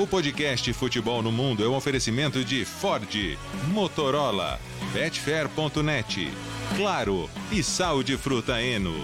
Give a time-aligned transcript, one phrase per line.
[0.00, 3.36] O podcast Futebol no Mundo é um oferecimento de Ford,
[3.72, 4.60] Motorola,
[4.92, 6.30] Betfair.net,
[6.76, 8.94] Claro e Sal de Fruta Eno.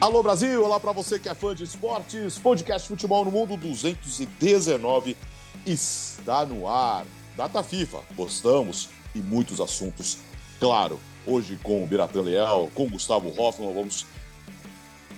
[0.00, 2.38] Alô Brasil, olá para você que é fã de esportes.
[2.38, 5.18] Podcast Futebol no Mundo 219
[5.66, 7.04] está no ar.
[7.36, 10.16] Data FIFA, gostamos e muitos assuntos.
[10.58, 14.06] Claro, hoje com o Biratan Leal, com Gustavo Hoffman, vamos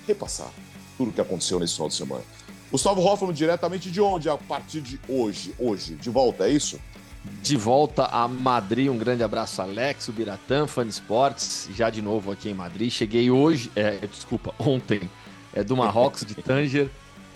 [0.04, 0.50] repassar
[1.02, 2.22] tudo que aconteceu nesse final de semana.
[2.70, 5.52] Gustavo Hoffman, diretamente de onde a partir de hoje?
[5.58, 6.80] Hoje, de volta, é isso?
[7.42, 12.30] De volta a Madrid, um grande abraço, Alex, o Biratã, Fan Esportes, já de novo
[12.30, 12.90] aqui em Madrid.
[12.90, 15.10] Cheguei hoje, é, desculpa, ontem,
[15.52, 16.88] é do Marrocos, de Tanger,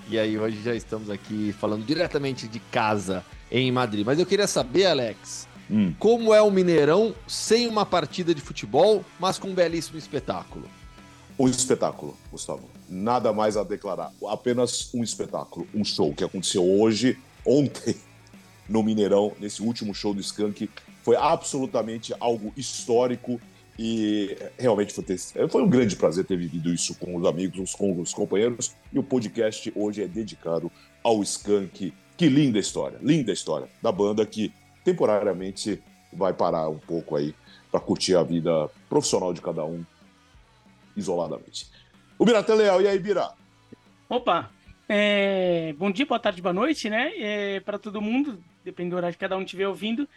[0.09, 4.07] e aí hoje já estamos aqui falando diretamente de casa em Madrid.
[4.07, 5.93] Mas eu queria saber, Alex, hum.
[5.98, 10.65] como é o Mineirão sem uma partida de futebol, mas com um belíssimo espetáculo?
[11.38, 12.76] Um espetáculo, Gustavo.
[12.89, 14.13] Nada mais a declarar.
[14.29, 17.97] Apenas um espetáculo, um show que aconteceu hoje, ontem,
[18.69, 20.71] no Mineirão, nesse último show do Skank.
[21.02, 23.41] Foi absolutamente algo histórico
[23.79, 28.01] e realmente foi, ter, foi um grande prazer ter vivido isso com os amigos, com
[28.01, 28.75] os companheiros.
[28.93, 30.71] E o podcast hoje é dedicado
[31.03, 31.93] ao Skank.
[32.16, 35.82] Que linda história, linda história da banda que temporariamente
[36.13, 37.35] vai parar um pouco aí
[37.71, 39.85] para curtir a vida profissional de cada um
[40.97, 41.69] isoladamente.
[42.19, 43.35] O Birata Leal, e aí, Bira?
[44.09, 44.51] Opa,
[44.89, 45.75] é...
[45.75, 47.13] bom dia, boa tarde, boa noite, né?
[47.19, 47.61] É...
[47.61, 50.09] Para todo mundo, depende do horário que cada um estiver ouvindo.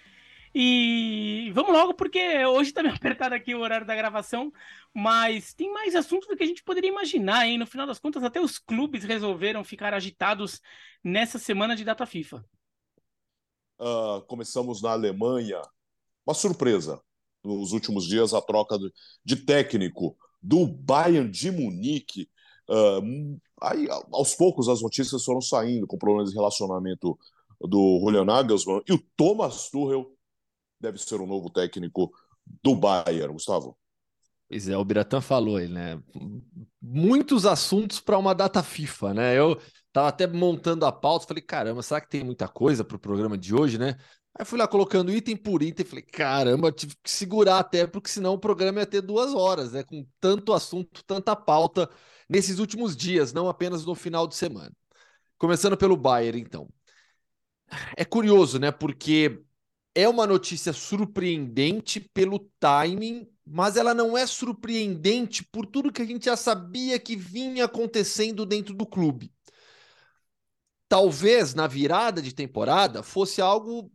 [0.55, 4.52] E vamos logo, porque hoje tá meio apertado aqui o horário da gravação,
[4.94, 7.58] mas tem mais assuntos do que a gente poderia imaginar, hein?
[7.58, 10.61] No final das contas, até os clubes resolveram ficar agitados
[11.03, 12.45] nessa semana de data FIFA.
[13.77, 15.61] Uh, começamos na Alemanha.
[16.25, 17.02] Uma surpresa.
[17.44, 18.77] Nos últimos dias, a troca
[19.23, 22.29] de técnico do Bayern de Munique.
[22.69, 27.17] Uh, aí, aos poucos, as notícias foram saindo com problemas de relacionamento
[27.59, 30.11] do Julian Nagelsmann e o Thomas Tuchel
[30.80, 32.11] deve ser o novo técnico
[32.64, 33.77] do Bayern, Gustavo.
[34.47, 36.02] Pois é, o Biratan falou aí, né?
[36.81, 39.37] Muitos assuntos para uma data FIFA, né?
[39.37, 39.61] Eu
[39.93, 43.37] tava até montando a pauta, falei, caramba, será que tem muita coisa para o programa
[43.37, 43.95] de hoje, né?
[44.39, 48.36] Aí fui lá colocando item por item, falei, caramba, tive que segurar até, porque senão
[48.36, 49.83] o programa ia ter duas horas, né?
[49.83, 51.89] Com tanto assunto, tanta pauta
[52.30, 54.72] nesses últimos dias, não apenas no final de semana.
[55.38, 56.70] Começando pelo Bayern, então.
[57.98, 58.72] É curioso, né?
[58.72, 59.44] Porque
[59.94, 66.06] é uma notícia surpreendente pelo timing, mas ela não é surpreendente por tudo que a
[66.06, 69.33] gente já sabia que vinha acontecendo dentro do clube.
[70.88, 73.92] Talvez na virada de temporada fosse algo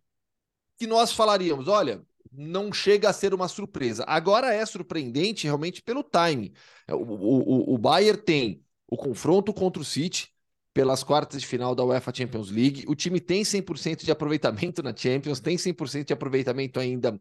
[0.78, 2.02] que nós falaríamos: olha,
[2.32, 4.04] não chega a ser uma surpresa.
[4.06, 6.52] Agora é surpreendente realmente pelo timing.
[6.88, 10.28] O, o, o Bayern tem o confronto contra o City
[10.72, 12.84] pelas quartas de final da UEFA Champions League.
[12.88, 17.20] O time tem 100% de aproveitamento na Champions, tem 100% de aproveitamento ainda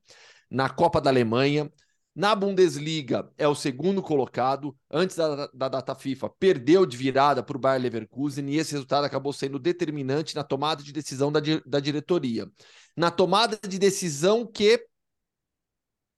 [0.49, 1.71] na Copa da Alemanha.
[2.15, 7.57] Na Bundesliga é o segundo colocado, antes da, da data FIFA, perdeu de virada para
[7.57, 11.79] o Bayer Leverkusen e esse resultado acabou sendo determinante na tomada de decisão da, da
[11.79, 12.47] diretoria.
[12.95, 14.85] Na tomada de decisão que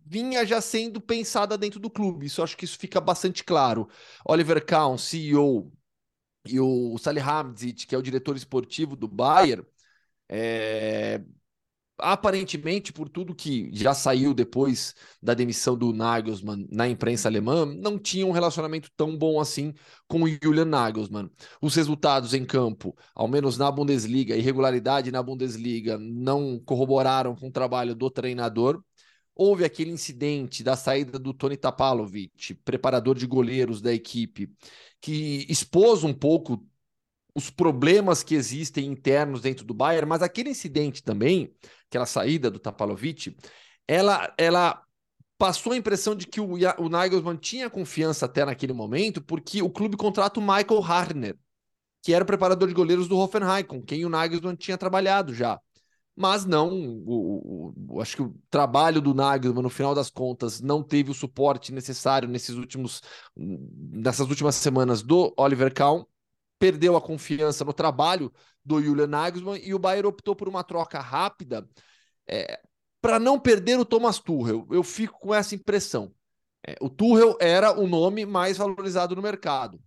[0.06, 2.26] vinha já sendo pensada dentro do clube.
[2.26, 3.88] Isso acho que isso fica bastante claro.
[4.26, 5.72] Oliver Kahn, CEO,
[6.46, 9.66] e o Salihamidzic, que é o diretor esportivo do Bayern,
[10.30, 11.22] é,
[11.98, 17.98] aparentemente, por tudo que já saiu depois da demissão do Nagelsmann na imprensa alemã, não
[17.98, 19.74] tinha um relacionamento tão bom assim
[20.08, 21.30] com o Julian Nagelsmann.
[21.62, 27.52] Os resultados em campo, ao menos na Bundesliga, irregularidade na Bundesliga, não corroboraram com o
[27.52, 28.84] trabalho do treinador.
[29.36, 34.50] Houve aquele incidente da saída do Tony Tapalovic, preparador de goleiros da equipe,
[35.02, 36.66] que expôs um pouco
[37.36, 41.54] os problemas que existem internos dentro do Bayern, mas aquele incidente também,
[41.90, 43.36] aquela saída do Tapalovic,
[43.86, 44.82] ela, ela
[45.38, 49.70] passou a impressão de que o, o Nagelsmann tinha confiança até naquele momento, porque o
[49.70, 51.38] clube contrata o Michael Harner,
[52.02, 55.60] que era o preparador de goleiros do Hoffenheim, com quem o Nagelsmann tinha trabalhado já.
[56.16, 56.70] Mas não,
[57.06, 61.14] o, o, acho que o trabalho do Nagelsmann, no final das contas, não teve o
[61.14, 63.02] suporte necessário nesses últimos,
[63.36, 66.06] nessas últimas semanas do Oliver Kahn,
[66.60, 68.32] perdeu a confiança no trabalho
[68.64, 71.68] do Julian Nagelsmann e o Bayern optou por uma troca rápida
[72.28, 72.60] é,
[73.02, 74.68] para não perder o Thomas Tuchel.
[74.72, 76.14] Eu fico com essa impressão.
[76.68, 79.80] É, o Tuchel era o nome mais valorizado no mercado.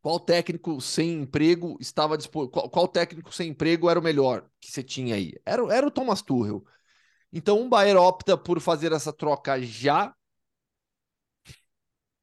[0.00, 2.52] Qual técnico sem emprego estava disponível?
[2.52, 5.34] Qual, qual, técnico sem emprego era o melhor que você tinha aí?
[5.44, 6.64] Era, era o Thomas Tuchel.
[7.32, 10.14] Então o Bayern opta por fazer essa troca já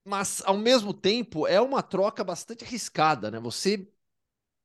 [0.08, 3.40] mas ao mesmo tempo é uma troca bastante arriscada, né?
[3.40, 3.88] Você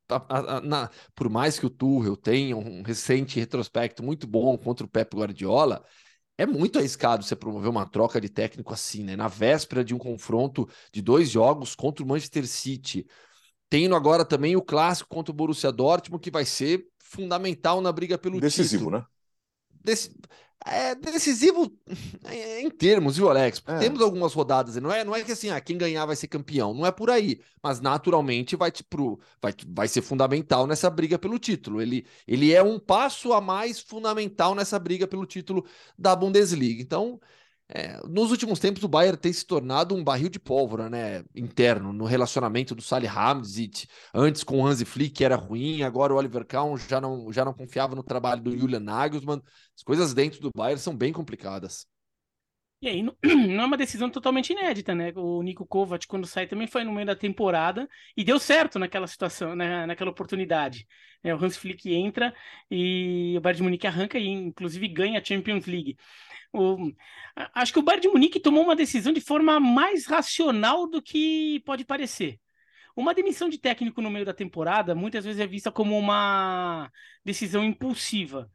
[0.08, 4.84] a, a, na, por mais que o Tuchel tenha um recente retrospecto muito bom contra
[4.84, 5.84] o Pep Guardiola,
[6.36, 9.16] é muito arriscado você promover uma troca de técnico assim, né?
[9.16, 13.06] Na véspera de um confronto de dois jogos contra o Manchester City,
[13.68, 18.16] tendo agora também o clássico contra o Borussia Dortmund, que vai ser fundamental na briga
[18.16, 18.98] pelo Decisivo, título.
[18.98, 19.06] né?
[19.84, 20.10] Dec...
[20.64, 21.76] É decisivo
[22.30, 23.62] em termos, viu, Alex?
[23.66, 23.78] É.
[23.78, 26.72] Temos algumas rodadas, não é, não é que assim, ah, quem ganhar vai ser campeão,
[26.72, 31.38] não é por aí, mas naturalmente vai, pro, vai, vai ser fundamental nessa briga pelo
[31.38, 31.80] título.
[31.82, 35.66] Ele, ele é um passo a mais fundamental nessa briga pelo título
[35.98, 36.80] da Bundesliga.
[36.80, 37.20] Então,
[37.74, 41.24] é, nos últimos tempos, o Bayern tem se tornado um barril de pólvora, né?
[41.34, 46.16] Interno, no relacionamento do Salihamidzic, antes com o Hansi Flick, que era ruim, agora o
[46.16, 49.40] Oliver Kahn já não, já não confiava no trabalho do Julian Nagelsmann.
[49.74, 51.86] As coisas dentro do Bayern são bem complicadas.
[52.82, 53.16] E aí, não,
[53.62, 55.12] é uma decisão totalmente inédita, né?
[55.16, 59.06] O Nico Kovac, quando sai, também foi no meio da temporada e deu certo naquela
[59.06, 59.86] situação, né?
[59.86, 60.86] naquela oportunidade.
[61.22, 62.34] É, o Hans Flick entra
[62.70, 65.96] e o Bayern de Munique arranca e, inclusive, ganha a Champions League.
[66.52, 66.92] O,
[67.54, 71.60] acho que o Bayern de Munique tomou uma decisão de forma mais racional do que
[71.64, 72.38] pode parecer.
[72.96, 76.90] Uma demissão de técnico no meio da temporada muitas vezes é vista como uma
[77.24, 78.50] decisão impulsiva.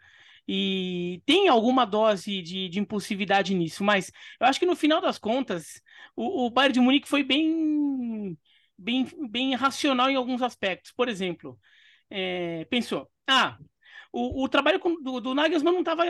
[0.48, 5.18] E tem alguma dose de, de impulsividade nisso, mas eu acho que no final das
[5.20, 5.82] contas,
[6.16, 8.38] o, o Bayern de Munique foi bem,
[8.78, 10.92] bem, bem racional em alguns aspectos.
[10.94, 11.60] Por exemplo,
[12.10, 13.58] é, pensou: ah,
[14.12, 16.04] o, o trabalho do, do Nagelsmann não estava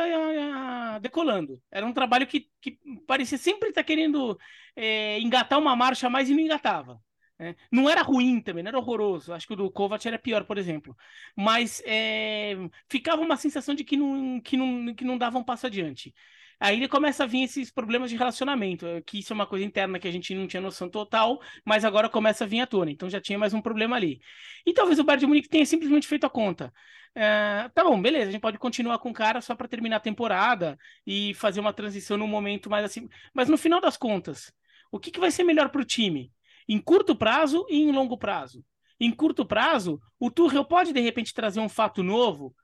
[1.02, 1.62] decolando.
[1.72, 4.38] Era um trabalho que, que parecia sempre estar tá querendo
[4.76, 7.02] é, engatar uma marcha a mais e não engatava.
[7.40, 7.56] Né?
[7.72, 9.34] Não era ruim também, não era horroroso.
[9.34, 10.96] Acho que o do Kovac era pior, por exemplo.
[11.36, 12.56] Mas é,
[12.90, 16.14] ficava uma sensação de que não, que, não, que não dava um passo adiante.
[16.60, 20.08] Aí começa a vir esses problemas de relacionamento, que isso é uma coisa interna que
[20.08, 22.90] a gente não tinha noção total, mas agora começa a vir à tona.
[22.90, 24.20] Então já tinha mais um problema ali.
[24.66, 26.74] E talvez o Bayern de Munique tenha simplesmente feito a conta.
[27.14, 30.00] É, tá bom, beleza, a gente pode continuar com o cara só para terminar a
[30.00, 33.08] temporada e fazer uma transição num momento mais assim.
[33.34, 34.52] Mas no final das contas,
[34.92, 36.32] o que, que vai ser melhor para o time?
[36.68, 38.64] Em curto prazo e em longo prazo?
[39.00, 42.56] Em curto prazo, o Tuchel pode de repente trazer um fato novo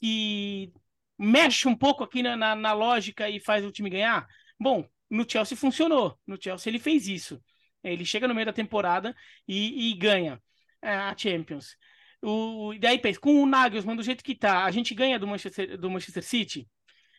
[0.00, 0.72] e
[1.18, 4.26] mexe um pouco aqui na, na, na lógica e faz o time ganhar?
[4.58, 6.18] Bom, no Chelsea funcionou.
[6.26, 7.42] No Chelsea ele fez isso.
[7.82, 9.14] Ele chega no meio da temporada
[9.46, 10.40] e, e ganha
[10.80, 11.76] é, a Champions.
[12.22, 15.26] O, e daí pensa, com o Nagelsmann do jeito que tá, a gente ganha do
[15.26, 16.68] Manchester, do Manchester City?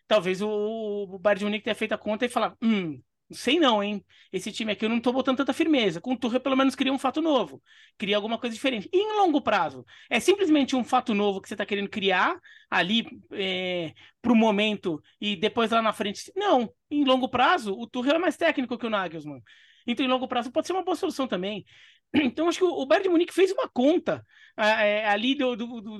[0.08, 3.02] Talvez o, o Bayern de Munique tenha feito a conta e falar, hum,
[3.32, 4.04] sei não, hein?
[4.32, 6.02] Esse time aqui eu não tô botando tanta firmeza.
[6.02, 7.62] Com o Tuchel pelo menos cria um fato novo,
[7.98, 8.90] cria alguma coisa diferente.
[8.92, 12.40] E em longo prazo, é simplesmente um fato novo que você tá querendo criar
[12.70, 16.32] ali é, pro momento e depois lá na frente.
[16.36, 19.42] Não, em longo prazo, o Tuchel é mais técnico que o Nagelsmann.
[19.86, 21.66] Então, em longo prazo, pode ser uma boa solução também.
[22.16, 24.24] Então, acho que o Bayern de Munique fez uma conta
[24.56, 25.56] é, ali do,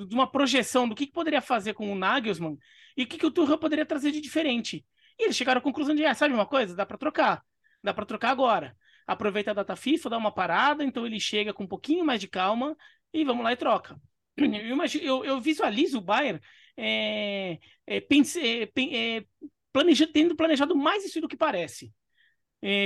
[0.06, 2.56] de uma projeção do que, que, poderia fazer com o Nagelsmann
[2.96, 4.86] e o que, que o Tuchel poderia trazer de diferente.
[5.20, 6.76] E eles chegaram à conclusão de, ah, sabe uma coisa?
[6.76, 7.44] Dá para trocar.
[7.84, 8.76] Dá para trocar agora.
[9.06, 12.28] Aproveita a data FIFA, dá uma parada, então ele chega com um pouquinho mais de
[12.28, 12.76] calma
[13.14, 14.00] e vamos lá e troca.
[14.38, 16.42] Eu, imagino, eu, eu visualizo o Bayern
[16.76, 19.26] é, é, pense, é,
[19.72, 21.94] planejando, tendo planejado mais isso do que parece.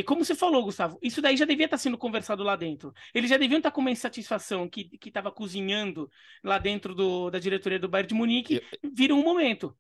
[0.08, 2.92] Como você falou, Gustavo, isso daí já devia estar sendo conversado lá dentro.
[3.14, 6.10] Eles já deviam estar com uma insatisfação que estava cozinhando
[6.44, 8.56] lá dentro do, da diretoria do Bayern de Munique.
[8.56, 9.78] Eu, vira um momento.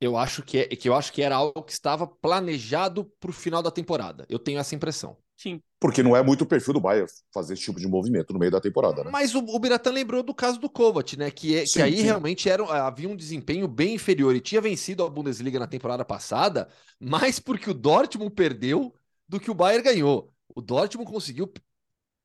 [0.00, 3.34] Eu acho que, é, que eu acho que era algo que estava planejado para o
[3.34, 4.24] final da temporada.
[4.28, 5.16] Eu tenho essa impressão.
[5.36, 5.60] Sim.
[5.78, 8.52] Porque não é muito o perfil do Bayern fazer esse tipo de movimento no meio
[8.52, 9.10] da temporada, né?
[9.10, 11.30] Mas o, o Biratan lembrou do caso do Kovac, né?
[11.30, 12.02] Que, é, sim, que aí sim.
[12.02, 16.68] realmente era, havia um desempenho bem inferior e tinha vencido a Bundesliga na temporada passada,
[16.98, 18.94] mas porque o Dortmund perdeu
[19.26, 20.30] do que o Bayern ganhou.
[20.54, 21.50] O Dortmund conseguiu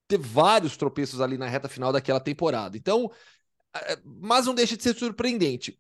[0.08, 2.76] ter vários tropeços ali na reta final daquela temporada.
[2.76, 3.10] Então,
[3.74, 5.80] é, mas não deixa de ser surpreendente.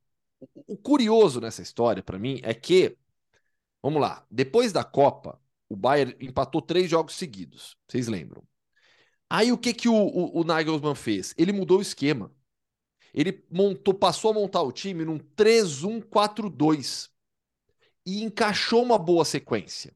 [0.53, 2.97] O curioso nessa história, para mim, é que,
[3.81, 7.77] vamos lá, depois da Copa, o Bayern empatou três jogos seguidos.
[7.87, 8.43] Vocês lembram?
[9.29, 11.33] Aí o que que o, o, o Nagelsmann fez?
[11.37, 12.31] Ele mudou o esquema.
[13.13, 17.09] Ele montou, passou a montar o time num 3-1-4-2
[18.05, 19.95] e encaixou uma boa sequência.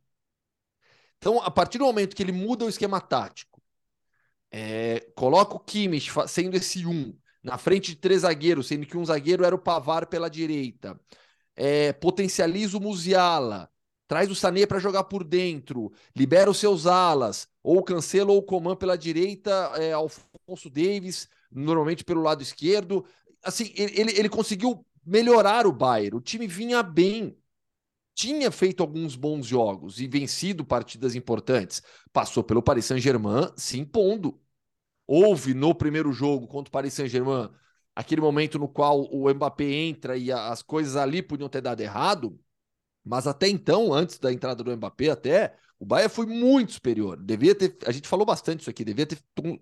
[1.17, 3.61] Então, a partir do momento que ele muda o esquema tático,
[4.51, 9.05] é, coloca o Kimmich sendo esse um, na frente de três zagueiros, sendo que um
[9.05, 10.99] zagueiro era o Pavar pela direita,
[11.55, 13.69] é, potencializa o Musiala,
[14.07, 18.75] traz o Sané para jogar por dentro, libera os seus alas, ou Cancelo ou Coman
[18.75, 23.05] pela direita, é, Alfonso Davis, normalmente pelo lado esquerdo.
[23.43, 27.39] Assim, ele, ele conseguiu melhorar o Bayern, o time vinha bem
[28.19, 31.81] tinha feito alguns bons jogos e vencido partidas importantes.
[32.11, 34.37] Passou pelo Paris Saint-Germain se impondo.
[35.11, 37.49] Houve no primeiro jogo contra o Paris Saint-Germain
[37.95, 42.39] aquele momento no qual o Mbappé entra e as coisas ali podiam ter dado errado,
[43.03, 47.17] mas até então, antes da entrada do Mbappé, até o Bahia foi muito superior.
[47.17, 49.17] Devia ter, a gente falou bastante isso aqui, devia ter,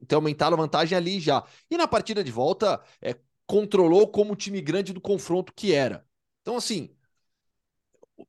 [0.05, 1.41] ter aumentado a vantagem ali já.
[1.71, 6.05] E na partida de volta, é, controlou como o time grande do confronto que era.
[6.41, 6.89] Então, assim,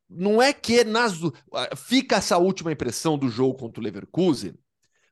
[0.08, 1.14] não é que nas,
[1.76, 4.54] fica essa última impressão do jogo contra o Leverkusen,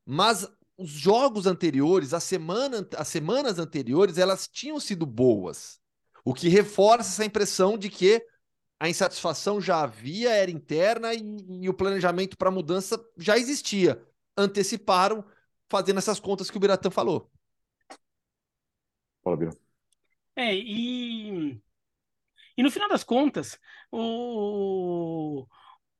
[0.04, 5.80] mas os jogos anteriores, a semana, as semanas anteriores, elas tinham sido boas.
[6.24, 8.24] O que reforça essa impressão de que
[8.78, 11.20] a insatisfação já havia, era interna e,
[11.62, 14.04] e o planejamento para mudança já existia.
[14.36, 15.24] Anteciparam
[15.68, 17.30] fazendo essas contas que o Biratã falou.
[19.24, 19.52] Fala, Bira.
[20.36, 21.58] É, e,
[22.56, 23.58] e no final das contas,
[23.90, 25.46] o,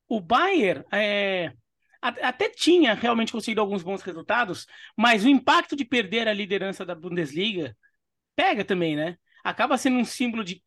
[0.06, 1.56] o Bayern é,
[2.00, 6.94] até tinha realmente conseguido alguns bons resultados, mas o impacto de perder a liderança da
[6.94, 7.76] Bundesliga
[8.36, 9.18] pega também, né?
[9.44, 10.62] Acaba sendo um símbolo de,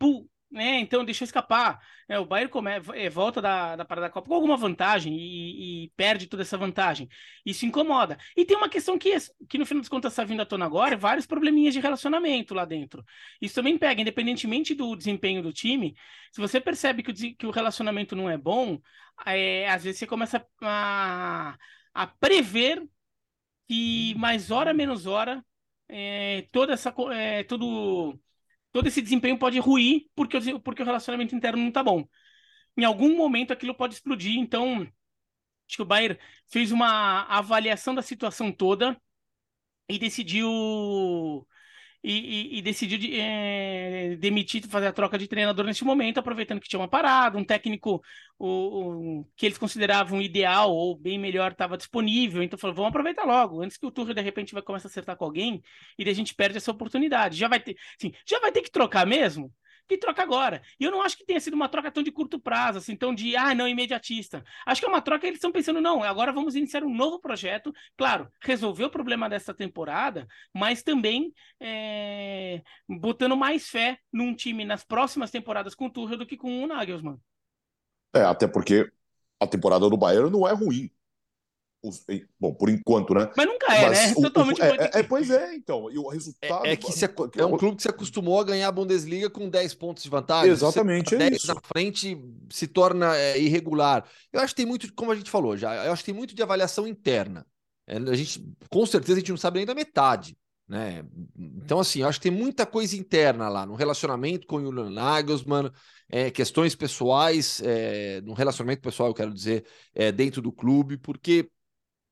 [0.52, 0.80] né?
[0.80, 1.80] Então deixou escapar.
[2.08, 5.86] É, o Bayern come, é, volta da, da parada da Copa com alguma vantagem e,
[5.86, 7.08] e, perde toda essa vantagem.
[7.46, 8.18] Isso incomoda.
[8.36, 9.16] E tem uma questão que,
[9.48, 12.66] que no final das contas está vindo à tona agora, vários probleminhas de relacionamento lá
[12.66, 13.06] dentro.
[13.42, 15.96] Isso também pega, independentemente do desempenho do time,
[16.32, 18.80] se você percebe que o, que o relacionamento não é bom,
[19.26, 21.58] é, às vezes você começa a,
[21.94, 22.84] a prever
[23.68, 25.46] que mais hora menos hora
[25.88, 28.20] é, toda essa é, todo
[28.72, 32.08] todo esse desempenho pode ruir porque, o, porque o relacionamento interno não tá bom.
[32.78, 34.82] Em algum momento aquilo pode explodir, então
[35.68, 39.00] acho que o Bayern fez uma avaliação da situação toda
[39.88, 41.48] e decidiu
[42.04, 46.60] e, e, e decidiu de, é, demitir, fazer a troca de treinador neste momento, aproveitando
[46.60, 48.02] que tinha uma parada, um técnico
[48.38, 53.26] o, o que eles consideravam ideal ou bem melhor estava disponível, então falou, vamos aproveitar
[53.26, 55.62] logo, antes que o Tuchel de repente vai começar a acertar com alguém
[55.98, 57.38] e a gente perde essa oportunidade.
[57.38, 59.54] Já vai ter, sim, já vai ter que trocar mesmo?
[59.90, 60.62] Que troca agora.
[60.80, 63.14] E eu não acho que tenha sido uma troca tão de curto prazo, assim, tão
[63.14, 64.44] de, ah, não, imediatista.
[64.66, 67.74] Acho que é uma troca eles estão pensando, não, agora vamos iniciar um novo projeto.
[67.98, 74.84] Claro, resolver o problema dessa temporada, mas também é, botando mais fé num time nas
[74.84, 77.18] próximas temporadas com o Tuchel do que com o Nagelsmann.
[78.14, 78.92] É, até porque
[79.40, 80.92] a temporada do Bayern não é ruim.
[82.38, 83.32] Bom, por enquanto, né?
[83.38, 84.14] Mas nunca é, Mas né?
[84.18, 85.90] O, Totalmente o, é, é, pois é, então.
[85.90, 86.66] E o resultado.
[86.66, 89.50] É, é que se, é um clube que se acostumou a ganhar a Bundesliga com
[89.50, 90.52] 10 pontos de vantagem.
[90.52, 91.48] Exatamente, é isso.
[91.48, 92.18] na frente
[92.50, 94.06] se torna é, irregular.
[94.34, 96.36] Eu acho que tem muito, como a gente falou já, eu acho que tem muito
[96.36, 97.46] de avaliação interna.
[97.88, 100.38] É, a gente, com certeza, a gente não sabe nem da metade.
[100.70, 101.04] Né?
[101.36, 104.92] Então, assim, eu acho que tem muita coisa interna lá, no relacionamento com o Julian
[104.92, 105.72] Nagelsmann,
[106.08, 111.50] é, questões pessoais, é, no relacionamento pessoal, eu quero dizer, é, dentro do clube, porque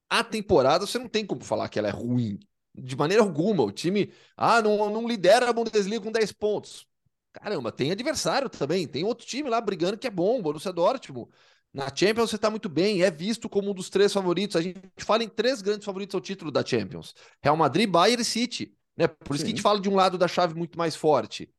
[0.09, 2.39] a temporada você não tem como falar que ela é ruim.
[2.73, 3.63] De maneira alguma.
[3.63, 6.87] O time ah, não, não lidera a Bundesliga com 10 pontos.
[7.33, 8.87] Caramba, tem adversário também.
[8.87, 11.29] Tem outro time lá brigando que é bom, Borussia Dortmund.
[11.73, 14.55] Na Champions você está muito bem, é visto como um dos três favoritos.
[14.55, 18.25] A gente fala em três grandes favoritos ao título da Champions: Real Madrid, Bayern e
[18.25, 18.75] City.
[18.95, 19.07] Né?
[19.07, 19.45] Por isso Sim.
[19.45, 21.53] que a gente fala de um lado da chave muito mais forte.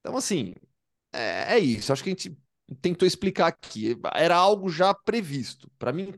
[0.00, 0.54] Então, assim,
[1.12, 1.92] é, é isso.
[1.92, 2.36] Acho que a gente
[2.82, 3.96] tentou explicar aqui.
[4.14, 5.70] Era algo já previsto.
[5.78, 6.12] Para mim,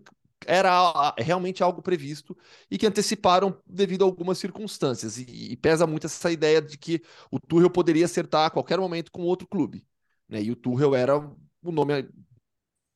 [0.49, 2.35] era realmente algo previsto
[2.71, 5.19] e que anteciparam devido a algumas circunstâncias.
[5.19, 9.13] E, e, pesa muito essa ideia de que o Tuchel poderia acertar a qualquer momento
[9.13, 9.87] com outro clube.
[10.27, 10.43] Né?
[10.43, 12.09] E o Tuchel era o nome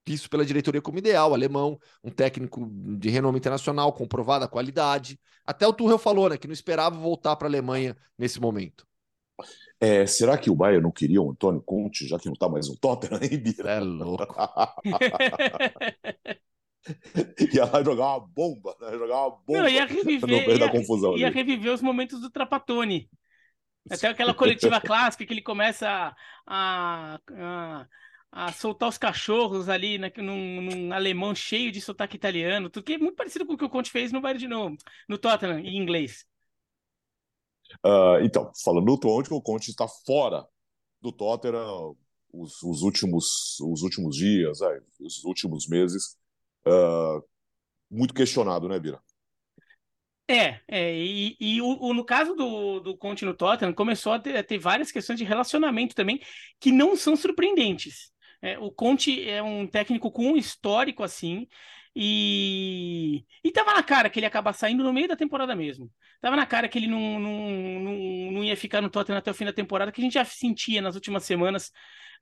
[0.09, 2.67] visto pela diretoria como ideal, alemão, um técnico
[2.99, 5.21] de renome internacional, comprovada qualidade.
[5.45, 8.87] Até o Tuchel falou né, que não esperava voltar para a Alemanha nesse momento.
[9.79, 12.67] É, será que o Bayern não queria o Antônio Conte, já que não está mais
[12.69, 13.73] no Tottenham, hein, Bira?
[13.73, 14.37] É louco.
[17.55, 18.93] ia lá jogar uma bomba, né?
[18.93, 19.61] Jogar uma bomba.
[19.61, 23.09] Não, ia reviver, ia, confusão ia reviver os momentos do Trapatone.
[23.91, 26.15] Até aquela coletiva clássica que ele começa
[26.47, 27.87] a, a,
[28.31, 32.93] a, soltar os cachorros ali né, num, num, alemão cheio de sotaque italiano, tudo que
[32.93, 34.77] é muito parecido com o que o Conte fez no Bayern de novo,
[35.09, 36.25] no Tottenham, em inglês.
[37.85, 40.47] Uh, então, falando do Conte, o Conte está fora
[41.01, 41.97] do Tottenham
[42.33, 46.17] os, os, últimos, os últimos dias, é, os últimos meses
[46.67, 47.23] uh,
[47.91, 49.01] muito questionado, né, Bira?
[50.29, 54.19] É, é e, e o, o, no caso do, do Conte no Tottenham, começou a
[54.19, 56.21] ter, a ter, várias questões de relacionamento também
[56.59, 58.13] que não são surpreendentes.
[58.41, 61.47] É, o Conte é um técnico com um histórico assim,
[61.95, 65.91] e, e tava na cara que ele ia acabar saindo no meio da temporada mesmo.
[66.21, 67.51] Tava na cara que ele não, não,
[67.81, 70.25] não, não ia ficar no Tottenham até o fim da temporada, que a gente já
[70.25, 71.71] sentia nas últimas semanas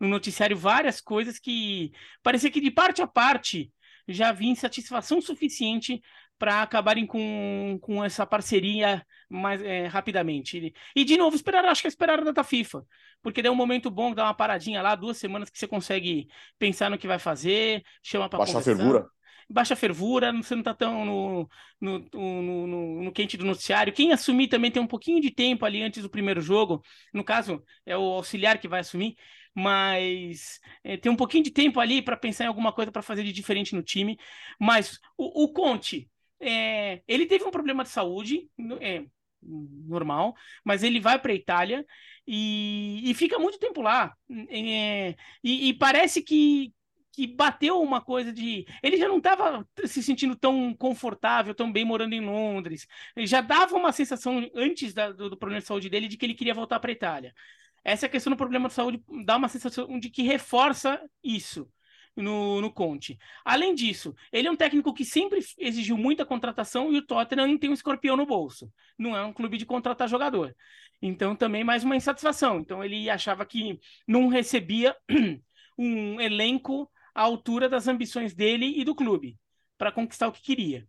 [0.00, 1.92] no noticiário várias coisas que
[2.22, 3.70] parecia que de parte a parte
[4.08, 6.00] já havia insatisfação suficiente
[6.40, 10.72] para acabarem com, com essa parceria mais é, rapidamente.
[10.96, 12.82] E, de novo, esperar, acho que é esperar a data FIFA,
[13.22, 16.28] porque deu um momento bom, dá uma paradinha lá, duas semanas que você consegue
[16.58, 19.06] pensar no que vai fazer, chama para Baixa a fervura.
[19.50, 23.92] Baixa a fervura, você não está tão no, no, no, no, no quente do noticiário.
[23.92, 26.82] Quem assumir também tem um pouquinho de tempo ali antes do primeiro jogo.
[27.12, 29.14] No caso, é o auxiliar que vai assumir
[29.54, 33.24] mas é, tem um pouquinho de tempo ali para pensar em alguma coisa para fazer
[33.24, 34.18] de diferente no time.
[34.58, 36.08] Mas o, o Conte,
[36.40, 38.48] é, ele teve um problema de saúde,
[38.80, 39.04] é,
[39.42, 41.84] normal, mas ele vai para a Itália
[42.26, 44.14] e, e, fica muito tempo lá.
[44.48, 46.72] É, e, e, parece que,
[47.12, 48.66] que bateu uma coisa de.
[48.82, 52.86] Ele já não estava se sentindo tão confortável, tão bem morando em Londres.
[53.16, 56.26] Ele já dava uma sensação, antes da, do, do, problema de saúde dele, de que
[56.26, 57.34] ele queria voltar para a Itália.
[57.84, 61.68] Essa questão do problema de saúde dá uma sensação de que reforça isso
[62.16, 63.18] no, no Conte.
[63.44, 67.70] Além disso, ele é um técnico que sempre exigiu muita contratação e o Tottenham tem
[67.70, 68.70] um escorpião no bolso.
[68.98, 70.54] Não é um clube de contratar jogador.
[71.00, 72.60] Então, também mais uma insatisfação.
[72.60, 74.94] Então, ele achava que não recebia
[75.78, 79.38] um elenco à altura das ambições dele e do clube
[79.78, 80.86] para conquistar o que queria.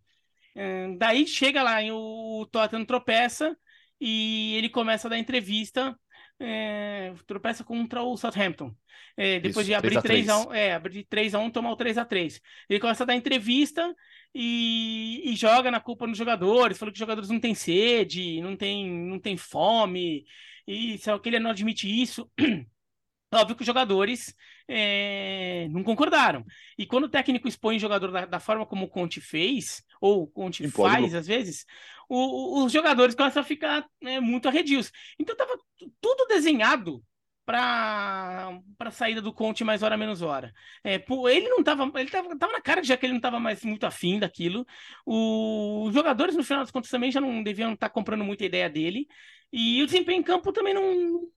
[0.98, 3.56] Daí chega lá, o Tottenham tropeça
[3.98, 5.98] e ele começa a dar entrevista
[6.42, 8.74] é, tropeça contra o Southampton.
[9.16, 11.76] É, depois Isso, de abrir 3 a 1 é, abrir 3 a 1 tomar o
[11.76, 13.94] 3 a 3 Ele começa a dar entrevista
[14.34, 18.56] e, e, joga na culpa nos jogadores, falou que os jogadores não têm sede, não
[18.56, 20.24] tem, não tem fome,
[20.66, 22.30] e só que ele não admite isso.
[23.32, 24.34] Óbvio que os jogadores
[24.68, 26.44] é, não concordaram.
[26.78, 30.22] E quando o técnico expõe o jogador da, da forma como o Conte fez, ou
[30.22, 31.64] o Conte faz às vezes,
[32.08, 34.90] o, os jogadores começam a ficar né, muito arredios.
[35.18, 35.58] Então estava
[36.00, 37.02] tudo desenhado
[37.44, 40.52] para a saída do Conte mais hora menos hora.
[40.84, 40.94] É,
[41.30, 43.84] ele não estava, ele tava, tava na cara já que ele não estava mais muito
[43.84, 44.66] afim daquilo.
[45.04, 48.44] O, os jogadores no final das contas também já não deviam estar tá comprando muita
[48.44, 49.06] ideia dele.
[49.52, 51.28] E o desempenho em campo também não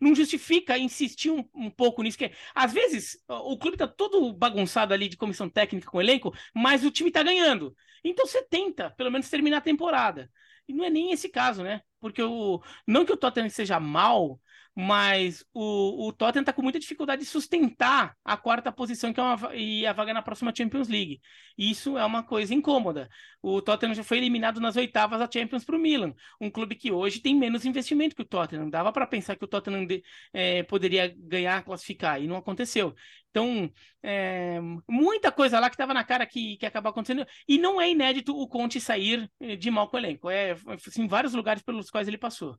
[0.00, 4.94] não justifica insistir um, um, pouco nisso, que às vezes o clube tá todo bagunçado
[4.94, 7.74] ali de comissão técnica com elenco, mas o time tá ganhando.
[8.02, 10.30] Então você tenta, pelo menos, terminar a temporada.
[10.68, 11.82] E não é nem esse caso, né?
[12.00, 14.40] Porque o não que o Tottenham seja mal,
[14.74, 19.22] mas o, o Tottenham está com muita dificuldade de sustentar a quarta posição que é
[19.22, 21.20] uma, e a vaga na próxima Champions League.
[21.56, 23.08] Isso é uma coisa incômoda.
[23.40, 26.90] O Tottenham já foi eliminado nas oitavas da Champions para o Milan, um clube que
[26.90, 28.68] hoje tem menos investimento que o Tottenham.
[28.68, 32.94] Dava para pensar que o Tottenham de, é, poderia ganhar, classificar, e não aconteceu.
[33.30, 33.70] Então,
[34.02, 37.26] é, muita coisa lá que estava na cara que, que acabou acontecendo.
[37.48, 40.30] E não é inédito o Conte sair eh, de mal com o elenco.
[40.30, 40.52] É,
[40.86, 42.56] assim, vários lugares pelos quais ele passou.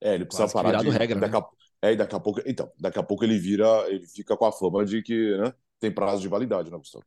[0.00, 0.90] É, ele precisa Quase parar de...
[0.90, 1.40] regra, daqui né?
[1.40, 1.86] a...
[1.86, 2.40] É, e daqui a pouco...
[2.46, 3.66] Então, daqui a pouco ele vira...
[3.88, 7.04] Ele fica com a fama de que né, tem prazo de validade, né, Gustavo?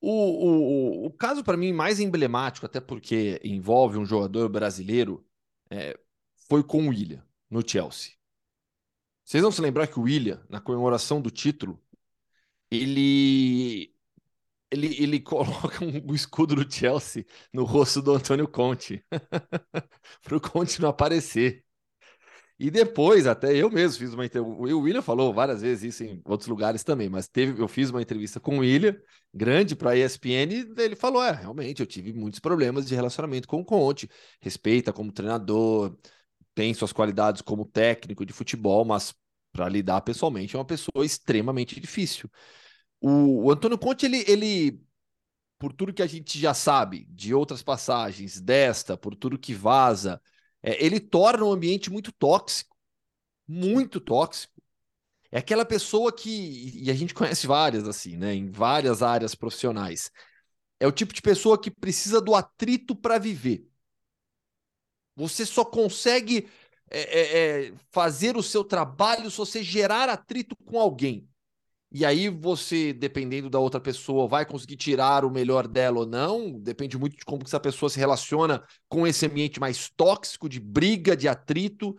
[0.00, 5.24] O, o, o caso, para mim, mais emblemático, até porque envolve um jogador brasileiro,
[5.70, 5.96] é,
[6.48, 8.12] foi com o William, no Chelsea.
[9.24, 11.80] Vocês vão se lembrar que o William, na comemoração do título,
[12.70, 13.94] ele
[14.72, 19.04] ele, ele coloca um, escudo do Chelsea no rosto do Antônio Conte
[20.22, 21.64] para o Conte não aparecer.
[22.62, 24.56] E depois, até eu mesmo fiz uma entrevista.
[24.56, 28.00] O William falou várias vezes isso em outros lugares também, mas teve, eu fiz uma
[28.00, 28.96] entrevista com o William,
[29.34, 33.48] grande para a ESPN, e ele falou: é, realmente, eu tive muitos problemas de relacionamento
[33.48, 34.08] com o Conte.
[34.40, 35.98] Respeita como treinador,
[36.54, 39.12] tem suas qualidades como técnico de futebol, mas
[39.50, 42.30] para lidar pessoalmente é uma pessoa extremamente difícil.
[43.00, 44.80] O, o Antônio Conte, ele, ele,
[45.58, 50.20] por tudo que a gente já sabe de outras passagens, desta, por tudo que vaza
[50.62, 52.76] é, ele torna o ambiente muito tóxico.
[53.46, 54.62] Muito tóxico.
[55.30, 56.82] É aquela pessoa que.
[56.84, 58.34] E a gente conhece várias, assim, né?
[58.34, 60.10] Em várias áreas profissionais.
[60.78, 63.68] É o tipo de pessoa que precisa do atrito para viver.
[65.14, 66.48] Você só consegue
[66.90, 71.28] é, é, é, fazer o seu trabalho se você gerar atrito com alguém.
[71.94, 76.58] E aí você, dependendo da outra pessoa, vai conseguir tirar o melhor dela ou não.
[76.58, 81.14] Depende muito de como essa pessoa se relaciona com esse ambiente mais tóxico, de briga,
[81.16, 81.96] de atrito.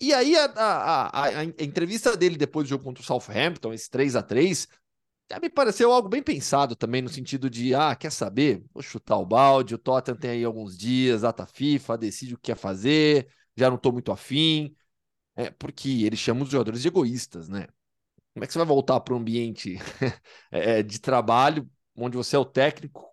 [0.00, 3.90] E aí a, a, a, a entrevista dele depois do jogo contra o Southampton, esse
[3.90, 4.68] 3 a 3
[5.30, 8.62] já me pareceu algo bem pensado também, no sentido de, ah, quer saber?
[8.72, 12.52] Vou chutar o balde, o Tottenham tem aí alguns dias, data FIFA, decide o que
[12.52, 14.76] quer fazer, já não estou muito afim.
[15.36, 17.66] É, porque ele chama os jogadores de egoístas, né?
[18.34, 19.78] Como é que você vai voltar para o ambiente
[20.50, 23.08] é, de trabalho, onde você é o técnico,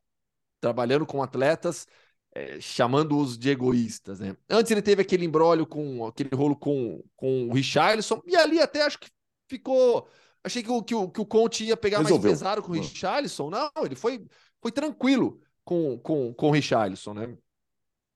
[0.60, 1.88] trabalhando com atletas,
[2.34, 4.36] é, chamando-os de egoístas, né?
[4.50, 8.82] Antes ele teve aquele embrólio com aquele rolo com, com o Richarlison, e ali até
[8.84, 9.10] acho que
[9.48, 10.08] ficou.
[10.44, 12.32] Achei que o, que o, que o Conte ia pegar Resolveu.
[12.32, 13.50] mais pesado com o Richarlison.
[13.52, 14.26] Não, ele foi,
[14.60, 17.38] foi tranquilo com, com, com o Richarlison, né?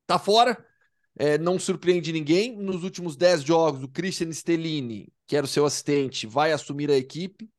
[0.07, 0.65] Tá fora,
[1.17, 2.55] é, não surpreende ninguém.
[2.55, 6.97] Nos últimos 10 jogos, o Christian Stellini, que era o seu assistente, vai assumir a
[6.97, 7.49] equipe.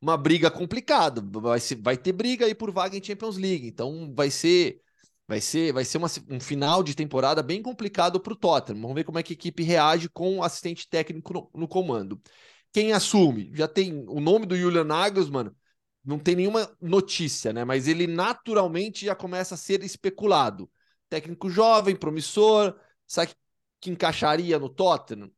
[0.00, 1.22] Uma briga complicada.
[1.40, 3.66] Vai, ser, vai ter briga aí por vaga em Champions League.
[3.66, 4.82] Então vai ser
[5.28, 8.80] vai ser, vai ser uma, um final de temporada bem complicado para o Tottenham.
[8.80, 12.20] Vamos ver como é que a equipe reage com o assistente técnico no, no comando.
[12.72, 13.50] Quem assume?
[13.54, 15.50] Já tem o nome do Julian Nagelsmann.
[16.04, 17.64] Não tem nenhuma notícia, né?
[17.64, 20.70] Mas ele naturalmente já começa a ser especulado.
[21.08, 22.76] Técnico jovem, promissor,
[23.06, 23.32] Sabe
[23.80, 25.30] que encaixaria no Tottenham?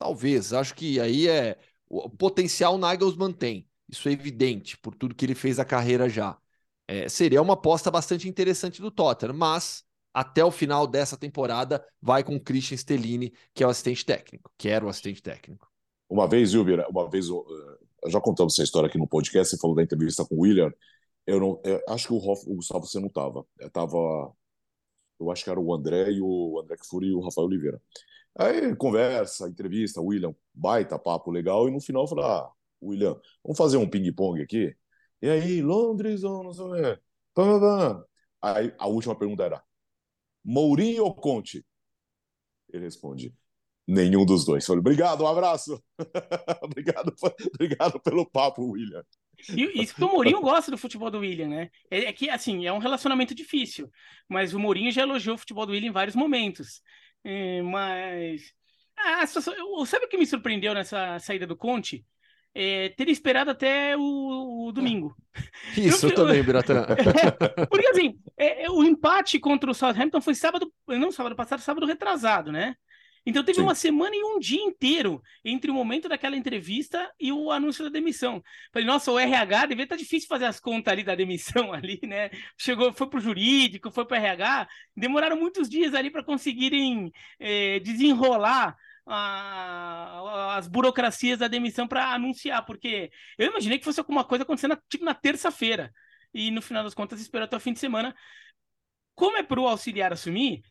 [0.00, 0.52] Talvez.
[0.54, 1.58] Acho que aí é.
[1.88, 3.68] O potencial Nagels mantém.
[3.88, 6.38] Isso é evidente por tudo que ele fez a carreira já.
[6.88, 9.84] É, seria uma aposta bastante interessante do Tottenham, mas
[10.14, 14.50] até o final dessa temporada vai com o Christian Stellini, que é o assistente técnico,
[14.56, 15.68] que era o assistente técnico.
[16.08, 17.44] Uma vez, Wilber, uma vez, eu
[18.06, 20.72] já contamos essa história aqui no podcast, você falou da entrevista com o William.
[21.26, 23.44] Eu não, eu acho que o, Hoff, o Gustavo você não estava.
[23.60, 24.32] Estava
[25.20, 27.80] eu acho que era o André e o André Kfouri e o Rafael Oliveira.
[28.38, 32.50] Aí conversa, entrevista, William, baita papo legal, e no final falei, ah,
[32.82, 34.74] William, vamos fazer um ping-pong aqui?
[35.20, 37.00] E aí, Londres ou não sei o quê?
[38.42, 39.62] Aí a última pergunta era,
[40.44, 41.64] Mourinho ou Conte?
[42.72, 43.34] Ele responde,
[43.86, 44.64] nenhum dos dois.
[44.64, 45.82] Falei, obrigado, um abraço.
[46.62, 47.12] obrigado,
[47.54, 49.04] obrigado pelo papo, William.
[49.48, 51.70] E isso que o Mourinho gosta do futebol do William, né?
[51.90, 53.90] É, é, que, assim, é um relacionamento difícil,
[54.28, 56.82] mas o Mourinho já elogiou o futebol do William em vários momentos.
[57.24, 58.52] É, mas.
[58.96, 62.04] Ah, sabe o que me surpreendeu nessa saída do Conte?
[62.52, 65.16] É, ter esperado até o, o domingo.
[65.76, 66.84] Isso, eu, eu também, Biratã.
[66.88, 71.60] É, porque assim, é, é, o empate contra o Southampton foi sábado, não sábado passado,
[71.60, 72.74] sábado retrasado, né?
[73.24, 73.64] Então teve Sim.
[73.64, 77.90] uma semana e um dia inteiro entre o momento daquela entrevista e o anúncio da
[77.90, 78.42] demissão.
[78.72, 82.00] Falei, nossa, o RH devia estar tá difícil fazer as contas ali da demissão ali,
[82.02, 82.30] né?
[82.56, 88.76] Chegou, foi pro jurídico, foi pro RH, demoraram muitos dias ali para conseguirem eh, desenrolar
[89.06, 94.78] a, as burocracias da demissão para anunciar, porque eu imaginei que fosse alguma coisa acontecendo
[94.88, 95.92] tipo na terça-feira.
[96.32, 98.14] E no final das contas esperou até o fim de semana.
[99.14, 100.62] Como é para o auxiliar assumir,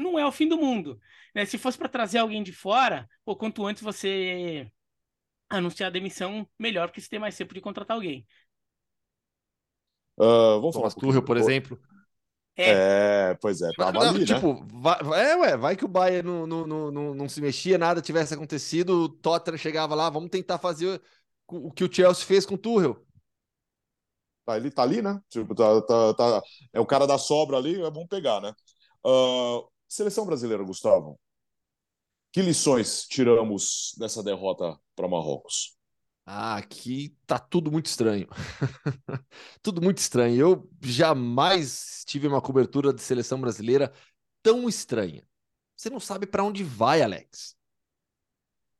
[0.00, 1.00] não é o fim do mundo.
[1.34, 1.44] Né?
[1.44, 4.70] Se fosse para trazer alguém de fora, ou quanto antes você
[5.48, 8.26] anunciar a demissão, melhor, porque você tem mais tempo de contratar alguém.
[10.16, 11.80] Uh, vamos Thomas falar Tuchel, por exemplo.
[12.56, 14.66] É, é pois é, tava não, ali, tipo, né?
[14.72, 18.34] vai, é, ué, vai que o Bayern não, não, não, não, se mexia, nada tivesse
[18.34, 21.00] acontecido, o Tottenham chegava lá, vamos tentar fazer
[21.46, 23.02] o que o Chelsea fez com o Tuchel.
[24.44, 25.20] Tá, ele tá ali, né?
[25.28, 28.52] Tipo, tá, tá, tá, é o cara da sobra ali, é bom pegar, né?
[29.06, 31.18] Uh, Seleção brasileira, Gustavo.
[32.32, 35.76] Que lições tiramos dessa derrota para Marrocos?
[36.24, 38.28] Ah, aqui tá tudo muito estranho.
[39.60, 40.36] tudo muito estranho.
[40.36, 43.92] Eu jamais tive uma cobertura de seleção brasileira
[44.44, 45.26] tão estranha.
[45.74, 47.56] Você não sabe para onde vai, Alex.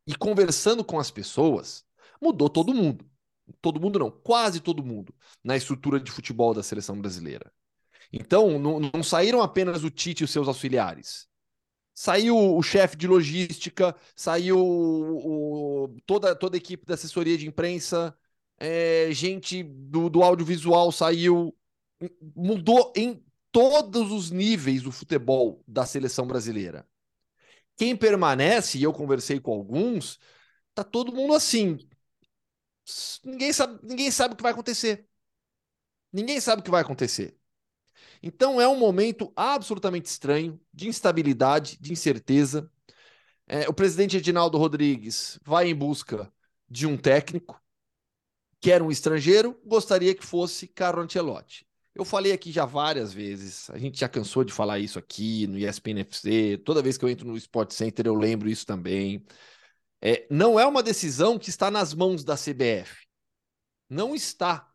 [0.07, 1.85] E conversando com as pessoas,
[2.23, 3.05] mudou todo mundo.
[3.61, 7.53] Todo mundo não, quase todo mundo na estrutura de futebol da seleção brasileira.
[8.13, 11.29] Então, não, não saíram apenas o Tite e os seus auxiliares.
[11.95, 18.17] Saiu o chefe de logística, saiu o, toda, toda a equipe da assessoria de imprensa,
[18.59, 21.57] é, gente do, do audiovisual saiu.
[22.35, 26.89] Mudou em todos os níveis o futebol da seleção brasileira.
[27.77, 30.19] Quem permanece, e eu conversei com alguns,
[30.75, 31.79] tá todo mundo assim.
[33.25, 35.09] Ninguém sabe, ninguém sabe o que vai acontecer.
[36.13, 37.40] Ninguém sabe o que vai acontecer.
[38.23, 42.71] Então é um momento absolutamente estranho, de instabilidade, de incerteza.
[43.47, 46.33] É, o presidente Edinaldo Rodrigues vai em busca
[46.69, 47.61] de um técnico,
[48.61, 51.67] quer um estrangeiro, gostaria que fosse Carlo Ancelotti.
[51.95, 55.59] Eu falei aqui já várias vezes, a gente já cansou de falar isso aqui no
[55.59, 59.25] ESPN FC, toda vez que eu entro no Sport Center eu lembro isso também.
[60.01, 63.07] É, não é uma decisão que está nas mãos da CBF.
[63.89, 64.70] Não está.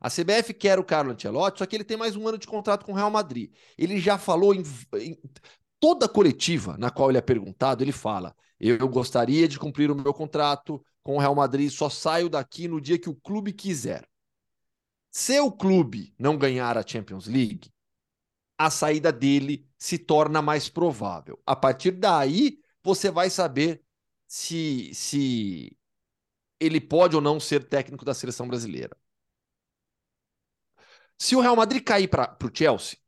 [0.00, 2.84] A CBF quer o Carlo Ancelotti, só que ele tem mais um ano de contrato
[2.84, 3.52] com o Real Madrid.
[3.78, 4.62] Ele já falou em,
[4.94, 5.18] em
[5.80, 10.14] toda coletiva na qual ele é perguntado, ele fala: eu gostaria de cumprir o meu
[10.14, 14.08] contrato com o Real Madrid, só saio daqui no dia que o clube quiser.
[15.10, 17.70] Se o clube não ganhar a Champions League,
[18.58, 21.40] a saída dele se torna mais provável.
[21.46, 23.82] A partir daí, você vai saber
[24.26, 25.76] se, se
[26.58, 28.96] ele pode ou não ser técnico da seleção brasileira.
[31.18, 32.98] Se o Real Madrid cair para o Chelsea,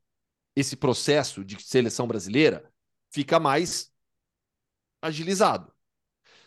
[0.56, 2.72] esse processo de seleção brasileira
[3.10, 3.92] fica mais
[5.00, 5.72] agilizado.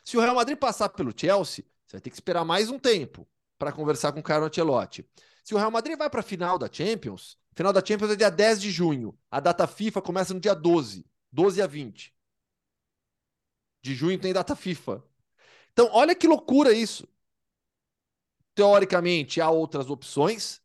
[0.04, 3.28] Se o Real Madrid passar pelo Chelsea, você vai ter que esperar mais um tempo
[3.58, 5.08] para conversar com o Carlo Ancelotti.
[5.44, 8.32] Se o Real Madrid vai para a final da Champions, final da Champions é dia
[8.32, 9.18] 10 de junho.
[9.30, 12.14] A data FIFA começa no dia 12, 12 a 20.
[13.82, 15.04] De junho tem data FIFA.
[15.72, 17.08] Então, olha que loucura isso.
[18.54, 20.62] Teoricamente, há outras opções,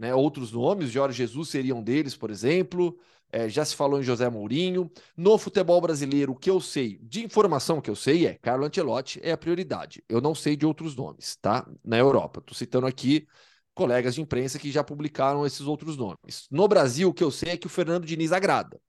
[0.00, 0.14] né?
[0.14, 2.98] outros nomes, Jorge Jesus seria um deles, por exemplo.
[3.30, 4.90] É, já se falou em José Mourinho.
[5.14, 9.20] No futebol brasileiro, o que eu sei, de informação que eu sei, é Carlo Ancelotti
[9.22, 10.02] é a prioridade.
[10.08, 11.68] Eu não sei de outros nomes, tá?
[11.84, 12.40] Na Europa.
[12.40, 13.28] Estou citando aqui
[13.74, 16.48] colegas de imprensa que já publicaram esses outros nomes.
[16.50, 18.80] No Brasil, o que eu sei é que o Fernando Diniz agrada.